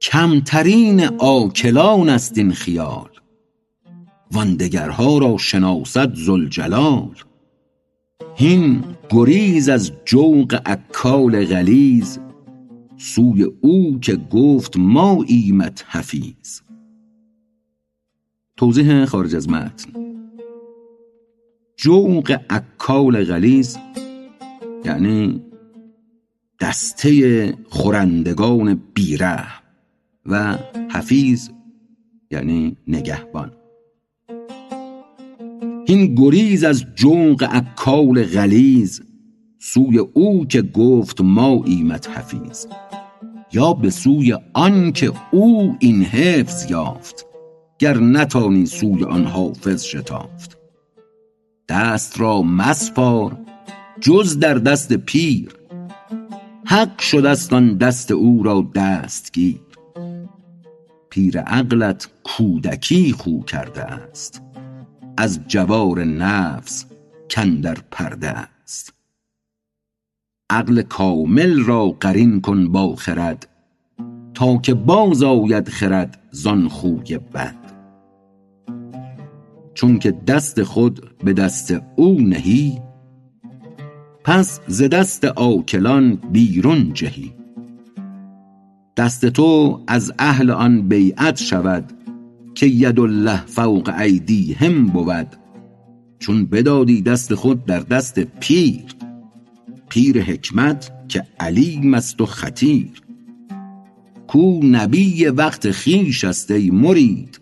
کمترین 0.00 1.04
آکلان 1.18 2.08
است 2.08 2.38
این 2.38 2.52
خیال. 2.52 3.08
واندگرها 4.32 5.18
را 5.18 5.36
شناسد 5.38 6.14
زلجلال 6.14 7.14
هین 8.34 8.84
گریز 9.10 9.68
از 9.68 9.92
جوق 10.04 10.60
اکال 10.66 11.44
غلیز 11.44 12.18
سوی 12.96 13.42
او 13.60 14.00
که 14.00 14.16
گفت 14.16 14.76
ما 14.76 15.24
ایمت 15.26 15.84
حفیظ. 15.88 16.60
توضیح 18.56 19.04
خارج 19.04 19.36
از 19.36 19.48
متن. 19.48 19.92
جوق 21.76 22.36
اکال 22.50 23.24
غلیز 23.24 23.78
یعنی 24.84 25.42
دسته 26.60 27.54
خورندگان 27.68 28.82
بیره 28.94 29.46
و 30.26 30.58
حفیظ 30.90 31.50
یعنی 32.30 32.76
نگهبان. 32.88 33.59
این 35.90 36.14
گریز 36.14 36.64
از 36.64 36.84
جوق 36.94 37.48
اکال 37.50 38.24
غلیز 38.24 39.02
سوی 39.58 39.98
او 39.98 40.46
که 40.46 40.62
گفت 40.62 41.20
ما 41.20 41.62
ایمت 41.64 42.08
حفیظ 42.08 42.66
یا 43.52 43.72
به 43.72 43.90
سوی 43.90 44.36
آن 44.52 44.92
که 44.92 45.12
او 45.30 45.76
این 45.78 46.02
حفظ 46.02 46.70
یافت 46.70 47.26
گر 47.78 47.98
نتانی 47.98 48.66
سوی 48.66 49.04
آن 49.04 49.24
حافظ 49.24 49.84
شتافت. 49.84 50.58
دست 51.68 52.20
را 52.20 52.42
مسپار 52.42 53.38
جز 54.00 54.38
در 54.38 54.54
دست 54.54 54.92
پیر 54.92 55.48
حق 56.64 57.00
شدست 57.00 57.52
آن 57.52 57.76
دست 57.76 58.10
او 58.10 58.42
را 58.42 58.66
دستگیر. 58.74 59.60
پیر 61.10 61.40
عقلت 61.40 62.08
کودکی 62.24 63.12
خو 63.12 63.42
کرده 63.42 63.82
است. 63.82 64.49
از 65.20 65.40
جوار 65.46 66.04
نفس 66.04 66.84
کندر 67.30 67.78
پرده 67.90 68.28
است. 68.28 68.94
عقل 70.50 70.82
کامل 70.82 71.64
را 71.64 71.88
قرین 71.88 72.40
کن 72.40 72.72
با 72.72 72.96
خرد 72.96 73.48
تا 74.34 74.56
که 74.56 74.74
باز 74.74 75.22
آید 75.22 75.68
خرد 75.68 76.22
زان 76.30 76.68
خوی 76.68 77.18
بد. 77.18 77.56
چون 79.74 79.98
که 79.98 80.10
دست 80.10 80.62
خود 80.62 81.16
به 81.24 81.32
دست 81.32 81.74
او 81.96 82.20
نهی 82.20 82.80
پس 84.24 84.60
ز 84.66 84.82
دست 84.82 85.24
آکلان 85.24 86.14
بیرون 86.14 86.92
جهی. 86.92 87.34
دست 88.96 89.26
تو 89.26 89.80
از 89.86 90.12
اهل 90.18 90.50
آن 90.50 90.88
بیعت 90.88 91.36
شود 91.36 91.92
که 92.60 92.66
ید 92.66 93.00
الله 93.00 93.46
فوق 93.46 93.88
هم 94.58 94.86
بود 94.86 95.26
چون 96.18 96.46
بدادی 96.46 97.02
دست 97.02 97.34
خود 97.34 97.64
در 97.64 97.80
دست 97.80 98.18
پیر 98.18 98.84
پیر 99.88 100.22
حکمت 100.22 100.90
که 101.08 101.22
علیم 101.40 101.94
است 101.94 102.20
و 102.20 102.26
خطیر. 102.26 103.02
کو 104.26 104.60
نبی 104.64 105.26
وقت 105.26 105.70
خیش 105.70 106.24
است 106.24 106.50
ای 106.50 106.70
مرید 106.70 107.40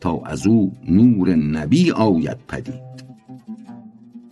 تا 0.00 0.22
از 0.24 0.46
او 0.46 0.72
نور 0.88 1.34
نبی 1.34 1.90
آید 1.90 2.38
پدید. 2.48 3.04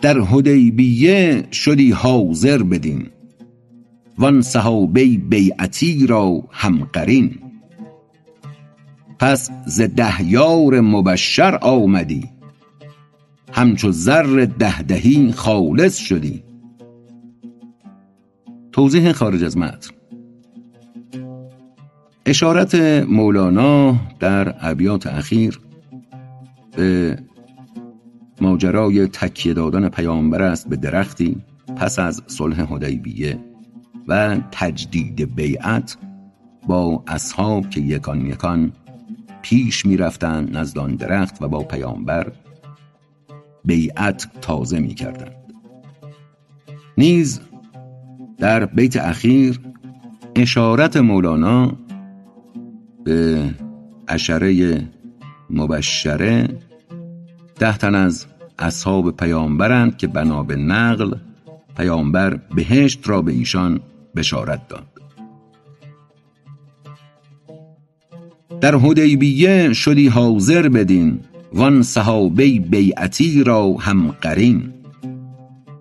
در 0.00 0.20
حدیبیه 0.20 1.44
شدی 1.52 1.90
حاضر 1.90 2.62
بدین 2.62 3.06
وان 4.18 4.42
صحابه 4.42 5.04
بیعتی 5.18 6.06
را 6.06 6.48
هم 6.50 6.84
قرین 6.84 7.43
پس 9.24 9.50
ز 9.66 9.80
ده 9.80 10.22
یار 10.22 10.80
مبشر 10.80 11.58
آمدی. 11.62 12.30
همچو 13.52 13.92
زر 13.92 14.46
ده 14.58 14.82
دهی 14.82 15.32
خالص 15.32 15.96
شدی. 15.96 16.44
توضیح 18.72 19.12
خارج 19.12 19.44
از 19.44 19.58
متن. 19.58 19.90
اشارت 22.26 22.74
مولانا 23.08 23.96
در 24.20 24.54
ابیات 24.60 25.06
اخیر 25.06 25.60
به 26.76 27.18
ماجرای 28.40 29.06
تکیه 29.06 29.54
دادن 29.54 29.88
پیامبر 29.88 30.42
است 30.42 30.68
به 30.68 30.76
درختی 30.76 31.36
پس 31.76 31.98
از 31.98 32.22
صلح 32.26 32.62
حدیبیه 32.62 33.38
و 34.08 34.36
تجدید 34.50 35.34
بیعت 35.34 35.96
با 36.66 37.02
اصحاب 37.06 37.70
که 37.70 37.80
یکان 37.80 38.26
یکان 38.26 38.72
پیش 39.44 39.86
می 39.86 39.96
رفتن 39.96 40.48
نزد 40.52 40.78
آن 40.78 40.94
درخت 40.96 41.42
و 41.42 41.48
با 41.48 41.62
پیامبر 41.62 42.32
بیعت 43.64 44.26
تازه 44.40 44.78
می 44.78 44.94
کردند 44.94 45.36
نیز 46.98 47.40
در 48.38 48.66
بیت 48.66 48.96
اخیر 48.96 49.60
اشارت 50.36 50.96
مولانا 50.96 51.72
به 53.04 53.50
اشره 54.08 54.82
مبشره 55.50 56.48
ده 57.58 57.78
تن 57.78 57.94
از 57.94 58.26
اصحاب 58.58 59.16
پیامبرند 59.16 59.96
که 59.96 60.06
بنا 60.06 60.42
به 60.42 60.56
نقل 60.56 61.14
پیامبر 61.76 62.34
بهشت 62.54 63.08
را 63.08 63.22
به 63.22 63.32
ایشان 63.32 63.80
بشارت 64.16 64.68
داد. 64.68 64.93
در 68.60 68.76
حدیبیه 68.76 69.72
شدی 69.72 70.08
حاضر 70.08 70.68
بدین 70.68 71.20
وان 71.52 71.82
صحابه 71.82 72.60
بیعتی 72.60 73.44
را 73.44 73.72
هم 73.72 74.10
قرین. 74.10 74.72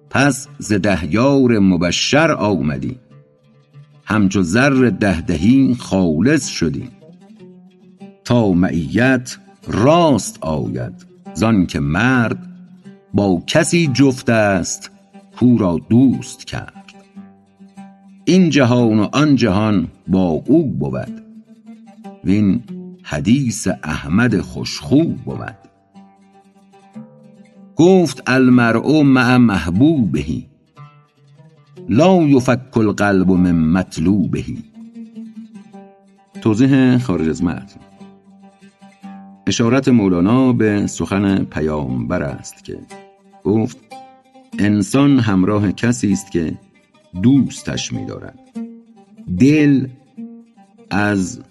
پس 0.09 0.47
ز 0.59 0.73
دهیار 0.73 1.59
مبشر 1.59 2.31
آمدی 2.31 2.99
همچو 4.05 4.41
زر 4.41 4.91
ده 4.99 5.21
دهی 5.21 5.75
خالص 5.79 6.47
شدی. 6.47 6.89
تا 8.23 8.51
معیت 8.51 9.37
راست 9.67 10.37
آید 10.41 11.05
زان 11.33 11.65
که 11.65 11.79
مرد 11.79 12.47
با 13.13 13.43
کسی 13.47 13.87
جفت 13.87 14.29
است 14.29 14.91
کو 15.39 15.57
را 15.57 15.79
دوست 15.89 16.45
کرد. 16.45 16.93
این 18.25 18.49
جهان 18.49 18.99
و 18.99 19.09
آن 19.13 19.35
جهان 19.35 19.87
با 20.07 20.27
او 20.27 20.71
بود. 20.71 21.23
وین 22.23 22.63
حدیث 23.03 23.67
احمد 23.83 24.41
خوشخو 24.41 25.03
بود. 25.03 25.57
گفت 27.75 28.23
المرء 28.27 29.03
مع 29.03 29.37
محبوبه 29.37 30.25
لا 31.89 32.21
یفک 32.23 32.77
القلب 32.77 33.31
من 33.31 33.55
مطلوبه. 33.55 34.43
توضیح 36.41 36.97
خارج 36.97 37.29
از 37.29 37.43
متن 37.43 37.79
اشارت 39.47 39.87
مولانا 39.87 40.53
به 40.53 40.87
سخن 40.87 41.43
پیامبر 41.43 42.23
است 42.23 42.63
که 42.63 42.79
گفت 43.43 43.77
انسان 44.59 45.19
همراه 45.19 45.71
کسی 45.71 46.11
است 46.11 46.31
که 46.31 46.53
دوستش 47.23 47.93
می‌دارد. 47.93 48.39
دل 49.39 49.87
از 50.89 51.41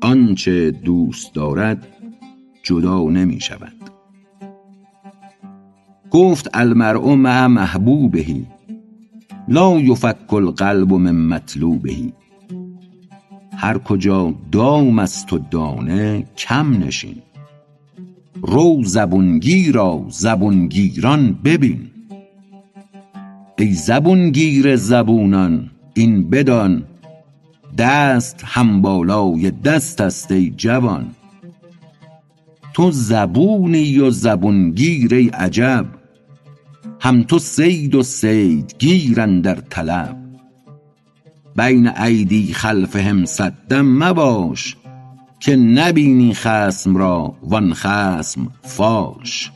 آنچه 0.00 0.70
دوست 0.70 1.34
دارد 1.34 1.86
جدا 2.62 3.02
نمی 3.02 3.40
شود. 3.40 3.72
گفت 6.10 6.48
المرء 6.54 7.14
مع 7.14 7.46
محبوبه 7.46 8.26
لا 9.48 9.80
یفک 9.80 10.34
القلب 10.34 10.92
من 10.92 11.16
مطلوبه. 11.26 12.12
هر 13.56 13.78
کجا 13.78 14.34
دام 14.52 14.98
است 14.98 15.32
و 15.32 15.38
دانه 15.38 16.26
کم 16.36 16.84
نشین. 16.84 17.22
رو 18.42 18.84
زبونگیرا 18.84 20.04
زبونگیران 20.08 21.38
ببین. 21.44 21.90
ای 23.58 23.72
زبونگیر 23.72 24.76
زبونان 24.76 25.70
این 25.94 26.30
بدان 26.30 26.82
دست 27.78 28.42
هم 28.44 28.82
بالای 28.82 29.50
دست 29.50 30.00
است 30.00 30.32
ای 30.32 30.50
جوان. 30.56 31.14
تو 32.74 32.90
زبونی 32.90 33.98
و 33.98 34.10
زبونگیر 34.10 35.14
ای 35.14 35.28
عجب 35.28 35.86
هم 37.00 37.22
تو 37.22 37.38
صید 37.38 37.94
و 37.94 38.02
صیدگیر 38.02 39.20
اندر 39.20 39.54
طلب. 39.54 40.16
بین 41.56 41.88
ایدی 41.88 42.52
خلفهم 42.52 43.24
سدا 43.24 43.82
مباش 43.82 44.76
که 45.40 45.56
نبینی 45.56 46.34
خصم 46.34 46.96
را 46.96 47.34
وان 47.42 47.74
خصم 47.74 48.48
فاش. 48.62 49.52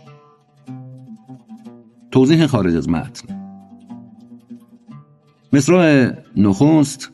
توضیح 2.10 2.46
خارج 2.46 2.76
از 2.76 2.88
متن. 2.88 3.44
مصرع 5.52 6.12
نخست 6.36 7.12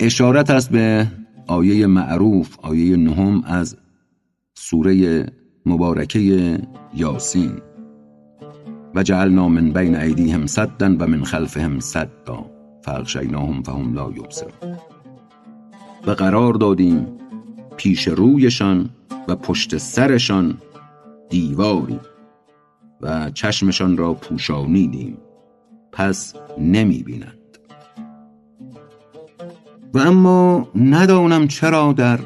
اشارت 0.00 0.50
است 0.50 0.70
به 0.70 1.06
آیه 1.46 1.86
معروف 1.86 2.56
آیه 2.62 2.96
نهم 2.96 3.42
از 3.46 3.76
سوره 4.54 5.26
مبارکه 5.66 6.58
یاسین. 6.94 7.52
و 8.94 9.02
جعلنا 9.02 9.48
من 9.48 9.72
بین 9.72 9.96
ایدیهم 9.96 10.46
سدا 10.46 10.96
و 10.98 11.06
من 11.06 11.24
خلفهم 11.24 11.80
سدا 11.80 12.50
فاغشیناهم 12.84 13.62
فهم 13.62 13.94
لا 13.94 14.10
یبصرون. 14.10 14.76
و 16.06 16.10
قرار 16.10 16.54
دادیم 16.54 17.06
پیش 17.76 18.08
رویشان 18.08 18.90
و 19.28 19.36
پشت 19.36 19.76
سرشان 19.76 20.58
دیواری 21.30 22.00
و 23.00 23.30
چشمشان 23.30 23.96
را 23.96 24.14
پوشانیدیم. 24.14 25.18
پس 25.92 26.34
نمی 26.58 27.02
بینند 27.02 27.41
و 29.94 29.98
اما 29.98 30.68
ندانم 30.74 31.48
چرا 31.48 31.92
در 31.92 32.18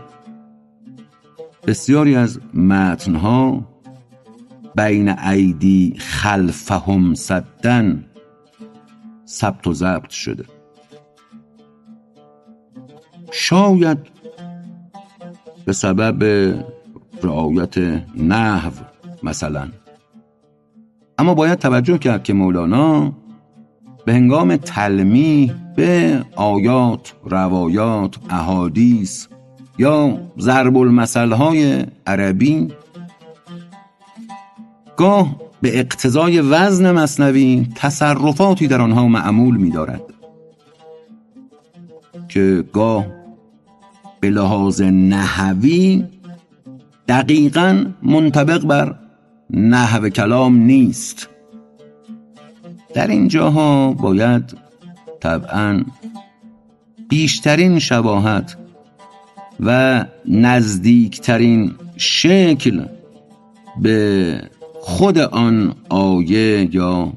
بسیاری 1.66 2.16
از 2.16 2.40
متنها 2.54 3.64
بین 4.76 5.18
ایدی 5.18 5.94
خلفهم 5.98 7.14
سدن 7.14 8.04
ثبت 9.28 9.66
و 9.66 9.72
ضبط 9.72 10.10
شده. 10.10 10.44
شاید 13.32 13.98
به 15.64 15.72
سبب 15.72 16.24
رعایت 17.22 17.78
نحو 18.16 18.72
مثلا. 19.22 19.68
اما 21.18 21.34
باید 21.34 21.58
توجه 21.58 21.98
کرد 21.98 22.22
که 22.22 22.32
مولانا 22.32 23.12
به 24.04 24.14
هنگام 24.14 24.56
تلمیح 24.56 25.65
به 25.76 26.24
آیات، 26.36 27.14
روایات، 27.24 28.16
احادیث 28.30 29.26
یا 29.78 30.18
ضرب 30.38 30.76
های 31.32 31.86
عربی. 32.06 32.68
گاه 34.96 35.36
به 35.62 35.78
اقتضای 35.78 36.40
وزن 36.40 36.90
مصنوی 36.90 37.66
تصرفاتی 37.74 38.68
در 38.68 38.80
آنها 38.80 39.08
معمول 39.08 39.56
می 39.56 39.70
دارد 39.70 40.02
که 42.28 42.64
گاه 42.72 43.06
به 44.20 44.30
لحاظ 44.30 44.82
نحوی 44.82 46.04
دقیقا 47.08 47.84
منطبق 48.02 48.64
بر 48.64 48.94
نحو 49.50 50.08
کلام 50.08 50.56
نیست. 50.56 51.28
در 52.94 53.06
این 53.06 53.28
جاها 53.28 53.92
باید 53.92 54.65
طبعا 55.20 55.84
بیشترین 57.08 57.78
شباهت 57.78 58.56
و 59.60 60.04
نزدیکترین 60.28 61.74
شکل 61.96 62.86
به 63.82 64.40
خود 64.80 65.18
آن 65.18 65.74
آیه 65.88 66.74
یا 66.74 67.12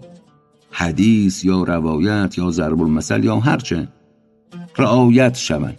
حدیث 0.71 1.45
یا 1.45 1.63
روایت 1.63 2.37
یا 2.37 2.51
ضرب 2.51 2.81
المثل 2.81 3.23
یا 3.23 3.39
هرچه 3.39 3.87
رعایت 4.77 5.35
شود. 5.35 5.75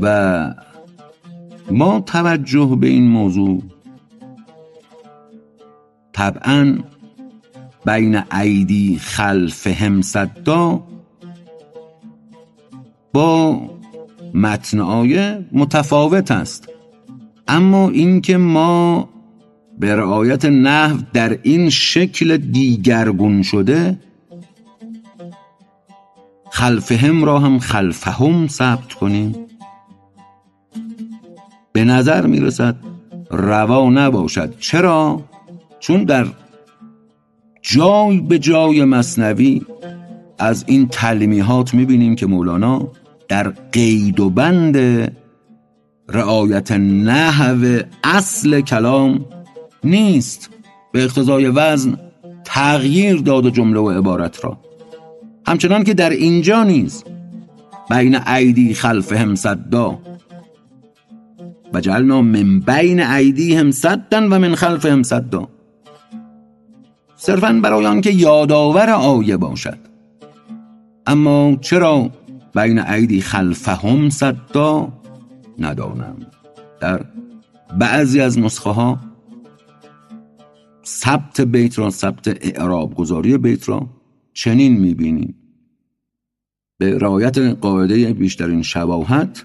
و 0.00 0.54
ما 1.70 2.00
توجه 2.00 2.76
به 2.80 2.86
این 2.86 3.08
موضوع 3.08 3.62
طبعا 6.12 6.78
بین 7.86 8.22
ایدی 8.32 8.98
خلفهم 8.98 10.02
صدا 10.02 10.82
با 13.12 13.60
متن 14.34 14.80
آیه 14.80 15.46
متفاوت 15.52 16.30
است. 16.30 16.68
اما 17.48 17.88
اینکه 17.88 18.36
ما 18.36 19.08
به 19.78 19.96
رعایت 19.96 20.44
نحو 20.44 20.98
در 21.12 21.38
این 21.42 21.70
شکل 21.70 22.36
دیگرگون 22.36 23.42
شده 23.42 23.98
خلفهم 26.50 27.24
را 27.24 27.38
هم 27.38 27.58
خلفهم 27.58 28.48
ثبت 28.48 28.92
کنیم. 28.92 29.34
به 31.72 31.84
نظر 31.84 32.26
می 32.26 32.40
رسد 32.40 32.76
روا 33.30 33.90
نباشد. 33.90 34.58
چرا؟ 34.58 35.22
چون 35.80 36.04
در 36.04 36.26
جای 37.68 38.20
به 38.20 38.38
جای 38.38 38.84
مصنوی 38.84 39.62
از 40.38 40.64
این 40.66 40.88
تلمیحات 40.88 41.74
می 41.74 41.84
بینیم 41.84 42.16
که 42.16 42.26
مولانا 42.26 42.88
در 43.28 43.48
قید 43.72 44.20
و 44.20 44.30
بند 44.30 44.76
رعایت 46.08 46.72
نحو 46.72 47.80
اصل 48.04 48.60
کلام 48.60 49.24
نیست. 49.84 50.50
به 50.92 51.04
اقتضای 51.04 51.48
وزن 51.48 51.98
تغییر 52.44 53.16
داد 53.16 53.48
جمله 53.48 53.80
و 53.80 53.90
عبارت 53.90 54.44
را. 54.44 54.58
همچنان 55.46 55.84
که 55.84 55.94
در 55.94 56.10
اینجا 56.10 56.64
نیز 56.64 57.04
بین 57.90 58.28
ایدی 58.28 58.74
خلفهم 58.74 59.34
صدا 59.34 59.98
و 61.72 61.80
جعلنا 61.80 62.22
من 62.22 62.60
بین 62.60 63.00
ایدیهم 63.00 63.70
صدا 63.70 64.18
و 64.18 64.38
من 64.38 64.54
خلفهم 64.54 65.02
صدا. 65.02 65.55
صرفا 67.16 67.60
برای 67.62 67.86
آنکه 67.86 68.10
یادآور 68.10 68.90
آیه 68.90 69.36
باشد. 69.36 69.78
اما 71.06 71.56
چرا 71.60 72.10
بین 72.54 72.78
ایدی 72.78 73.20
خلفهم 73.20 74.10
صدا 74.10 74.92
ندانم؟ 75.58 76.16
در 76.80 77.04
بعضی 77.78 78.20
از 78.20 78.38
نسخه 78.38 78.70
ها 78.70 79.00
ثبت 80.84 81.40
بیت 81.40 81.78
را 81.78 81.90
ثبت 81.90 82.28
اعراب 82.28 82.94
گذاری 82.94 83.38
بیت 83.38 83.68
را 83.68 83.86
چنین 84.32 84.80
می‌بینیم. 84.80 85.34
به 86.78 86.98
رعایت 86.98 87.38
قاعده 87.38 88.12
بیشترین 88.12 88.62
شباهت 88.62 89.44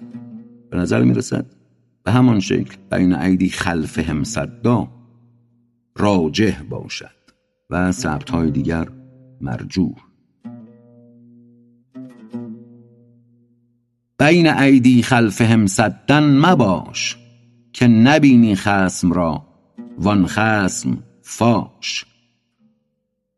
به 0.70 0.78
نظر 0.78 1.04
می‌رسد 1.04 1.46
به 2.04 2.12
همان 2.12 2.40
شکل 2.40 2.76
بین 2.92 3.14
عیدی 3.14 3.50
خلف 3.50 4.00
هم 4.00 4.24
صدا 4.24 4.88
راجه 5.96 6.58
باشد. 6.70 7.21
و 7.72 7.92
ثبت 7.92 8.30
های 8.30 8.52
دیگر 8.52 8.88
مرجوح 9.42 9.96
بین 14.20 14.48
عیدی 14.48 15.04
خلفهم 15.04 15.68
صدن 15.68 16.24
مباش 16.24 17.18
که 17.74 17.88
نبینی 17.88 18.56
خسم 18.56 19.14
را 19.14 19.46
وان 19.98 20.28
خسم 20.28 21.04
فاش. 21.22 22.06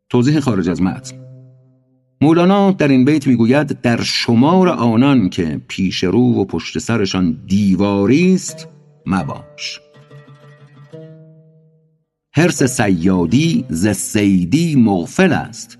توضیح 0.08 0.40
خارج 0.40 0.68
از 0.68 0.82
متن. 0.82 1.16
مولانا 2.20 2.70
در 2.70 2.88
این 2.88 3.04
بیت 3.04 3.26
می‌گوید 3.26 3.80
در 3.80 4.02
شمار 4.02 4.68
آنان 4.68 5.28
که 5.28 5.60
پیش 5.68 6.04
رو 6.04 6.34
و 6.34 6.44
پشت 6.44 6.78
سرشان 6.78 7.44
دیواری 7.46 8.34
است 8.34 8.68
مباش. 9.06 9.80
حرس 12.36 12.62
سیادی 12.62 13.64
ز 13.68 13.88
سیدی 13.88 14.76
مغفل 14.76 15.32
است. 15.32 15.78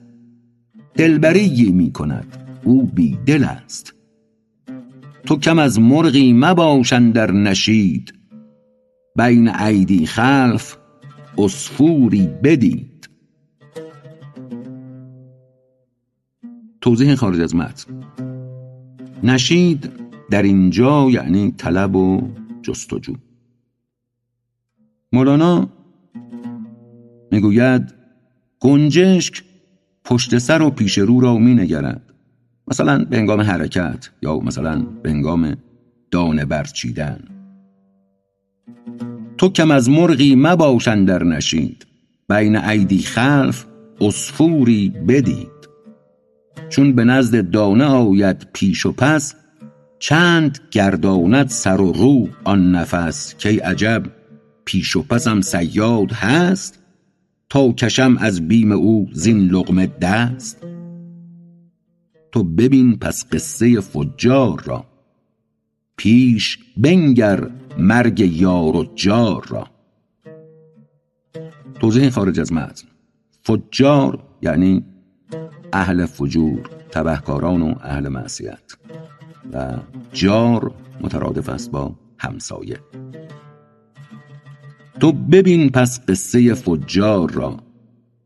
دلبری 0.95 1.73
می 1.73 1.93
کند 1.93 2.59
او 2.65 2.87
بی 2.87 3.19
دل 3.27 3.45
است. 3.45 3.95
تو 5.27 5.37
کم 5.37 5.59
از 5.59 5.81
مرغی 5.81 6.33
مباشن 6.33 7.11
در 7.11 7.31
نشید. 7.31 8.15
بین 9.17 9.49
عیدی 9.49 10.07
خلف 10.07 10.77
اسفوری 11.39 12.27
بدید. 12.43 13.09
توضیح 16.81 17.15
خارج 17.15 17.41
از 17.41 17.55
متن. 17.55 18.05
نشید 19.23 19.93
در 20.31 20.43
اینجا 20.43 21.11
یعنی 21.11 21.53
طلب 21.53 21.97
و 21.97 22.29
جستجو. 22.63 23.15
مولانا 25.13 25.69
می‌گوید 27.35 27.95
گنجشک 28.61 29.43
پشت 30.05 30.39
سر 30.39 30.63
و 30.63 30.71
پیش 30.71 30.99
رو 30.99 31.21
را 31.21 31.39
می 31.39 31.55
نگرد 31.55 32.03
مثلا 32.69 33.05
به 33.05 33.17
هنگام 33.17 33.41
حرکت 33.41 34.11
یا 34.23 34.39
مثلا 34.39 34.87
به 35.03 35.11
هنگام 35.11 35.57
دانه 36.11 36.45
برچیدن. 36.45 37.21
تو 39.39 39.49
کم 39.49 39.71
از 39.71 39.91
مرغی 39.91 40.35
مباشن 40.35 41.05
در 41.05 41.25
نشید 41.25 41.87
بین 42.29 42.57
عیدی 42.57 42.99
خلف 42.99 43.65
اسفوری 44.01 44.89
بدید. 45.09 45.69
چون 46.69 46.93
به 46.93 47.05
نزد 47.05 47.51
دانه 47.51 47.85
آید 47.85 48.47
پیش 48.53 48.87
و 48.87 48.93
پس 48.93 49.35
چند 49.99 50.59
گرداند 50.71 51.49
سر 51.49 51.81
و 51.81 51.93
رو 51.93 52.29
آن 52.45 52.75
نفس 52.75 53.35
که 53.39 53.49
عجب 53.49 54.03
پیش 54.65 54.97
و 54.97 55.03
پسم 55.03 55.41
سیاد 55.41 56.13
هست؟ 56.13 56.84
کشم 57.55 58.17
از 58.21 58.49
بیم 58.49 58.73
او 58.73 59.09
زین 59.13 59.39
لقمه 59.39 59.87
دست. 59.87 60.67
تو 62.33 62.45
ببین 62.45 62.99
پس 62.99 63.27
قصه 63.33 63.81
فجار 63.81 64.63
را. 64.65 64.85
پیش 65.97 66.59
بنگر 66.77 67.51
مرگ 67.79 68.21
یار 68.21 68.77
و 68.77 68.85
جار 68.95 69.47
را. 69.49 69.67
توضیح 71.81 72.11
خارج 72.11 72.41
از 72.41 72.53
متن. 72.53 72.89
فجار 73.43 74.19
یعنی 74.43 74.85
اهل 75.73 76.07
فجور 76.07 76.71
تبهکاران 76.91 77.63
و 77.63 77.75
اهل 77.81 78.09
معصیت. 78.09 78.77
و 79.53 79.77
جار 80.13 80.75
مترادف 81.01 81.49
است 81.49 81.71
با 81.71 81.95
همسایه. 82.19 82.81
تو 85.01 85.13
ببین 85.13 85.71
پس 85.71 86.01
قصه 86.09 86.55
فجار 86.55 87.31
را. 87.31 87.57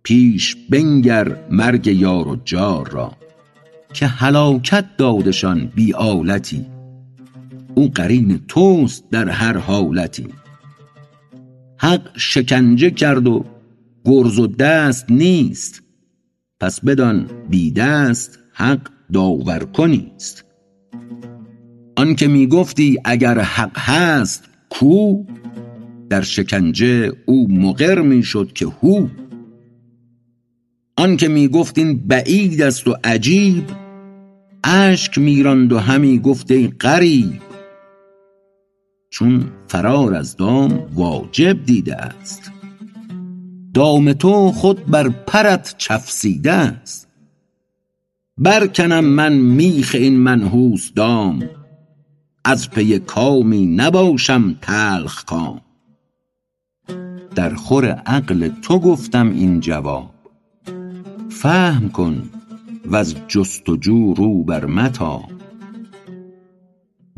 پیش 0.03 0.57
بنگر 0.71 1.37
مرگ 1.51 1.87
یار 1.87 2.29
و 2.29 2.37
جار 2.45 2.89
را. 2.91 3.13
که 3.93 4.07
هلاکت 4.07 4.85
دادشان 4.97 5.73
بی 5.75 5.93
آلتی. 5.93 6.67
او 7.75 7.89
قرین 7.89 8.41
توست 8.49 9.11
در 9.11 9.29
هر 9.29 9.57
حالتی. 9.57 10.27
حق 11.79 12.19
شکنجه 12.19 12.91
کرد 12.91 13.27
و 13.27 13.45
گرز 14.05 14.39
و 14.39 14.47
دست 14.47 15.11
نیست. 15.11 15.83
پس 16.61 16.81
بدان 16.81 17.31
بی 17.51 17.71
دست 17.71 18.39
حق 18.53 18.81
داور 19.13 19.59
کنیست. 19.65 20.45
آنکه 21.97 22.29
می 22.29 22.47
گفتی 22.47 22.99
اگر 23.05 23.39
حق 23.39 23.79
هست 23.79 24.45
کو؟ 24.71 25.25
در 26.11 26.23
شکنجه 26.23 27.13
او 27.27 27.53
مقر 27.53 28.01
می 28.01 28.23
شد 28.23 28.53
که 28.53 28.67
هو. 28.67 29.07
آنکه 30.97 31.29
می 31.29 31.49
گفت 31.49 31.79
این 31.79 31.99
بعید 32.07 32.63
است 32.63 32.89
و 32.89 32.97
عجیب 33.05 33.65
اشک 34.65 35.19
میراند 35.19 35.73
و 35.73 35.79
همی 35.79 36.19
گفت 36.19 36.51
ای 36.51 36.69
غریب. 36.69 37.43
چون 39.11 39.53
فرار 39.69 40.15
از 40.15 40.37
دام 40.37 40.89
واجب 40.95 41.65
دیده 41.65 41.97
است. 41.97 42.53
دام 43.75 44.13
تو 44.13 44.53
خود 44.53 44.87
بر 44.87 45.09
پرت 45.09 45.75
چفسیده 45.79 46.53
است. 46.53 47.09
برکنم 48.39 49.05
من 49.05 49.33
میخ 49.33 49.95
این 49.95 50.17
منحوس 50.17 50.93
دام. 50.95 51.51
از 52.45 52.71
پی 52.71 52.99
کامی 52.99 53.67
نباشم 53.67 54.59
تلخ 54.63 55.25
کام. 55.25 55.61
در 57.35 57.55
خور 57.55 57.87
عقل 57.87 58.49
تو 58.63 58.79
گفتم 58.79 59.31
این 59.31 59.61
جواب. 59.61 60.15
فهم 61.31 61.89
کن 61.89 62.31
وز 62.91 63.17
جستجو 63.29 64.15
رو 64.15 64.45
بر 64.45 64.67
متاب 64.67 65.31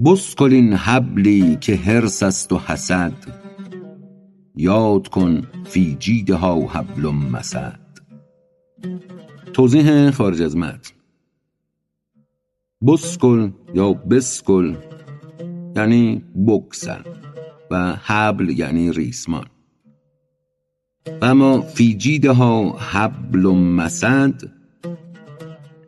بسکل 0.05 0.53
این 0.53 0.73
حبلی 0.73 1.57
که 1.57 1.77
حرص 1.77 2.23
است 2.23 2.53
و 2.53 2.59
حسد. 2.59 3.13
یاد 4.57 5.09
کن 5.09 5.43
فی 5.65 5.97
جیدها 5.99 6.67
حبل 6.67 7.09
مسد. 7.09 7.81
توضیح 9.53 10.11
خارج 10.11 10.43
از 10.43 10.57
متن. 10.57 10.95
بسکل 12.87 13.51
یا 13.75 13.93
بسکل 13.93 14.77
یعنی 15.77 16.25
بکسن 16.47 17.05
و 17.71 17.97
حبل 17.97 18.59
یعنی 18.59 18.93
ریسمان. 18.93 19.47
اما 21.23 21.61
فی 21.61 21.95
جیدها 21.95 22.79
حبل 22.79 23.49
مسد 23.49 24.35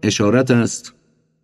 اشارت 0.02 0.50
است 0.50 0.94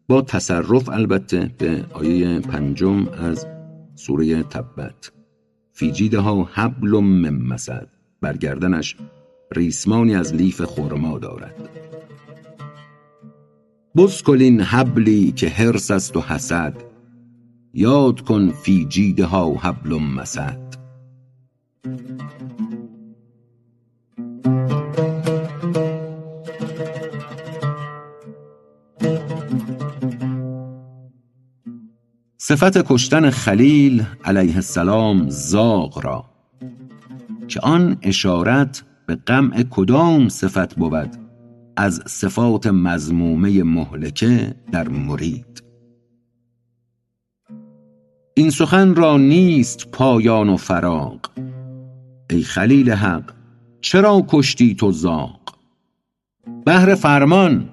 با 0.08 0.22
تصرف 0.22 0.88
البته 0.88 1.50
به 1.58 1.84
آیه 1.92 2.40
پنجم 2.40 3.08
از 3.08 3.46
سوره 3.94 4.42
تبت. 4.42 5.12
فی 5.72 5.90
جیدها 5.90 6.48
حبل 6.52 6.90
من 6.90 7.34
مسد 7.34 7.88
برگردنش 8.20 8.96
ریسمانی 9.56 10.14
از 10.14 10.34
لیف 10.34 10.62
خرما 10.62 11.18
دارد. 11.18 11.68
بسکل 13.96 14.42
این 14.42 14.60
حبلی 14.60 15.32
که 15.32 15.48
حرص 15.48 15.90
است 15.90 16.16
و 16.16 16.20
حسد 16.20 16.74
یاد 17.74 18.20
کن 18.20 18.50
فی 18.50 18.84
جیدها 18.84 19.54
حبل 19.54 19.94
مسد. 19.94 20.67
صفت 32.48 32.92
کشتن 32.92 33.30
خلیل 33.30 34.04
علیه 34.24 34.54
السلام 34.54 35.28
زاغ 35.28 36.04
را 36.04 36.24
که 37.48 37.60
آن 37.60 37.96
اشارت 38.02 38.84
به 39.06 39.14
قمع 39.14 39.62
کدام 39.62 40.28
صفت 40.28 40.74
بود 40.74 41.10
از 41.76 42.02
صفات 42.06 42.66
مزمومه 42.66 43.62
مهلکه 43.62 44.54
در 44.72 44.88
مرید. 44.88 45.62
این 48.34 48.50
سخن 48.50 48.94
را 48.94 49.16
نیست 49.16 49.90
پایان 49.90 50.48
و 50.48 50.56
فراغ. 50.56 51.20
ای 52.30 52.42
خلیل 52.42 52.90
حق 52.90 53.32
چرا 53.80 54.26
کشتی 54.28 54.74
تو 54.74 54.92
زاغ؟ 54.92 55.40
بهر 56.64 56.94
فرمان 56.94 57.68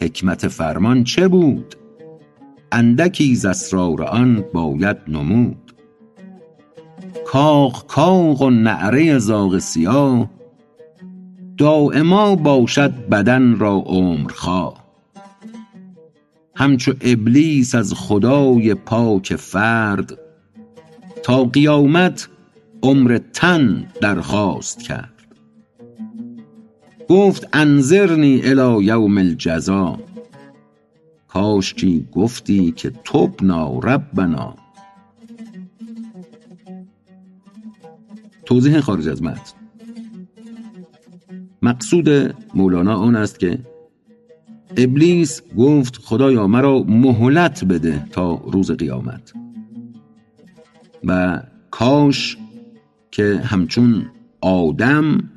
حکمت 0.00 0.48
فرمان 0.48 1.04
چه 1.04 1.28
بود؟ 1.28 1.77
اندکی 2.72 3.34
ز 3.34 3.46
اسرار 3.46 4.02
آن 4.02 4.44
باید 4.54 4.96
نمود. 5.08 5.74
کاغ 7.26 7.86
کاغ 7.86 8.42
و 8.42 8.50
نعره 8.50 9.18
زاغ 9.18 9.58
سیاه 9.58 10.30
دایما 11.58 12.36
باشد 12.36 13.08
بدن 13.08 13.58
را 13.58 13.72
عمرخواه. 13.86 14.84
همچو 16.54 16.92
ابلیس 17.00 17.74
از 17.74 17.94
خدای 17.94 18.74
پاک 18.74 19.36
فرد 19.36 20.18
تا 21.22 21.44
قیامت 21.44 22.28
عمر 22.82 23.18
تن 23.32 23.86
درخواست 24.00 24.82
کرد. 24.82 25.12
گفت 27.08 27.48
انظرنی 27.52 28.40
الی 28.44 28.84
یوم 28.84 29.18
الجزا. 29.18 29.98
کاشکی 31.28 32.08
گفتی 32.12 32.72
که 32.72 32.90
تبنا 32.90 33.78
ربنا. 33.78 34.54
توضیح 38.44 38.80
خارج 38.80 39.08
از 39.08 39.22
متن. 39.22 39.52
مقصود 41.62 42.08
مولانا 42.54 42.96
آن 42.96 43.16
است 43.16 43.38
که 43.38 43.58
ابلیس 44.76 45.42
گفت 45.58 45.96
خدایا 45.96 46.46
مرا 46.46 46.82
مهلت 46.82 47.64
بده 47.64 48.04
تا 48.12 48.34
روز 48.34 48.70
قیامت. 48.70 49.32
و 51.04 51.42
کاش 51.70 52.36
که 53.10 53.42
همچون 53.44 54.06
آدم 54.40 55.30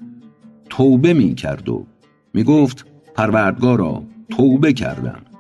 توبه 0.69 1.13
می 1.13 1.35
کرد 1.35 1.69
و 1.69 1.85
می 2.33 2.43
گفت 2.43 2.85
پروردگارا 3.15 4.03
توبه 4.29 4.73
کردم. 4.73 5.30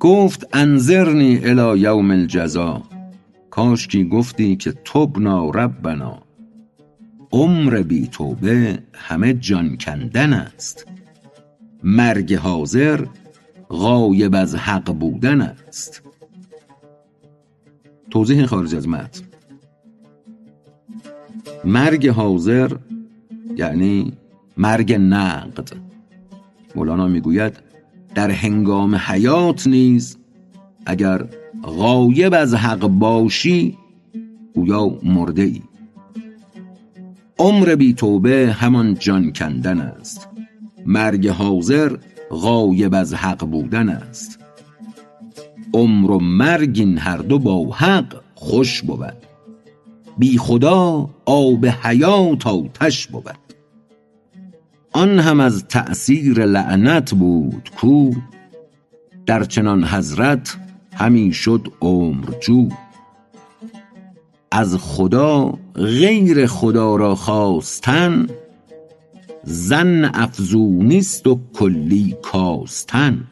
گفت 0.00 0.46
انظرنی 0.52 1.40
الی 1.44 1.80
یوم 1.80 2.10
الجزا. 2.10 2.82
کاشکی 3.50 4.04
گفتی 4.04 4.56
که 4.56 4.72
تبنا 4.72 5.50
ربنا. 5.50 6.22
عمر 7.32 7.82
بی 7.82 8.06
توبه 8.06 8.78
همه 8.94 9.34
جان 9.34 9.76
کندن 9.76 10.32
است. 10.32 10.86
مرگ 11.82 12.34
حاضر 12.34 13.06
غایب 13.70 14.34
از 14.34 14.54
حق 14.54 14.92
بودن 14.92 15.40
است. 15.40 16.02
توضیح 18.10 18.46
خارج 18.46 18.74
از 18.74 18.88
متن. 18.88 19.24
مرگ 21.64 22.08
حاضر 22.08 22.72
یعنی 23.56 24.12
مرگ 24.56 24.92
نقد. 24.92 25.72
مولانا 26.74 27.08
می‌گوید 27.08 27.65
در 28.16 28.30
هنگام 28.30 28.94
حیات 28.94 29.66
نیز 29.66 30.16
اگر 30.86 31.24
غایب 31.62 32.34
از 32.34 32.54
حق 32.54 32.86
باشی 32.86 33.78
گویا 34.54 34.98
مرده 35.02 35.42
ای 35.42 35.62
عمر 37.38 37.74
بی 37.74 37.94
توبه 37.94 38.52
همان 38.52 38.94
جان 38.94 39.32
کندن 39.32 39.80
است. 39.80 40.28
مرگ 40.86 41.28
حاضر 41.28 41.96
غایب 42.30 42.94
از 42.94 43.14
حق 43.14 43.46
بودن 43.46 43.88
است. 43.88 44.38
عمر 45.74 46.10
و 46.10 46.18
مرگ 46.18 46.76
این 46.78 46.98
هر 46.98 47.16
دو 47.16 47.38
با 47.38 47.70
حق 47.70 48.20
خوش 48.34 48.82
بود. 48.82 49.16
بی 50.18 50.38
خدا 50.38 51.10
آب 51.24 51.66
حیات 51.66 52.46
آتش 52.46 53.06
بود. 53.06 53.45
آن 54.96 55.18
هم 55.18 55.40
از 55.40 55.64
تأثیر 55.68 56.46
لعنت 56.46 57.14
بود 57.14 57.70
کو 57.76 58.10
در 59.26 59.44
چنان 59.44 59.84
حضرت 59.84 60.56
همی 60.92 61.32
شد 61.32 61.68
عمر 61.80 62.24
جو 62.40 62.68
از 64.50 64.76
خدا 64.76 65.58
غیر 65.74 66.46
خدا 66.46 66.96
را 66.96 67.14
خواستن 67.14 68.26
ظن 69.48 70.04
افزونیست 70.04 71.26
و 71.26 71.40
کلی 71.52 72.16
کاستن. 72.22 73.24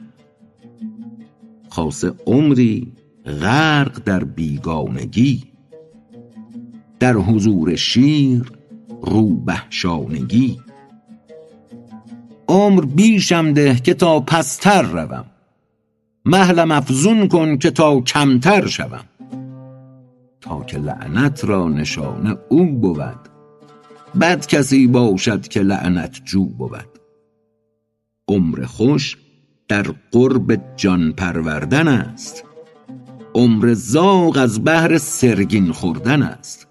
خاصه 1.68 2.12
عمری 2.26 2.92
غرق 3.40 4.04
در 4.04 4.24
بیگانگی. 4.24 5.44
در 7.00 7.14
حضور 7.14 7.76
شیر 7.76 8.52
روبه 9.02 9.62
شانگی 9.70 10.58
عمر 12.48 12.84
بیشم 12.84 13.52
ده 13.52 13.74
که 13.74 13.94
تا 13.94 14.20
پستر 14.20 14.82
روم. 14.82 15.24
مهلم 16.24 16.70
افزون 16.70 17.28
کن 17.28 17.58
که 17.58 17.70
تا 17.70 18.00
کمتر 18.00 18.66
شوم. 18.66 19.04
تا 20.40 20.64
که 20.64 20.78
لعنت 20.78 21.44
را 21.44 21.68
نشانه 21.68 22.36
او 22.48 22.66
بود. 22.66 23.28
بد 24.20 24.46
کسی 24.46 24.86
باشد 24.86 25.48
که 25.48 25.60
لعنت 25.60 26.20
جو 26.24 26.44
بود. 26.44 26.88
عمر 28.28 28.64
خوش 28.64 29.18
در 29.68 29.86
قرب 30.12 30.76
جان 30.76 31.12
پروردن 31.12 31.88
است. 31.88 32.44
عمر 33.34 33.74
زاغ 33.74 34.36
از 34.36 34.64
بهر 34.64 34.98
سرگین 34.98 35.72
خوردن 35.72 36.22
است. 36.22 36.66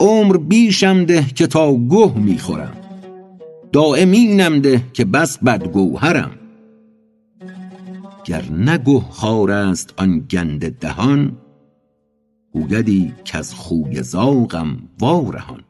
عمر 0.00 0.36
بیشم 0.36 1.04
ده 1.04 1.26
که 1.26 1.46
تا 1.46 1.72
گه 1.72 2.18
می‌خورم. 2.18 2.83
دائمینم 3.74 4.60
ده 4.60 4.82
که 4.92 5.04
بس 5.04 5.38
بدگوهرم 5.38 6.30
گر 8.24 8.44
نه 8.50 8.78
گهخوار 8.78 9.50
است 9.50 9.94
آن 9.96 10.26
گنده 10.30 10.70
دهان 10.70 11.32
گویدی 12.52 13.12
کز 13.24 13.52
خوی 13.52 14.02
زاغم 14.02 14.88
وارهان 15.00 15.60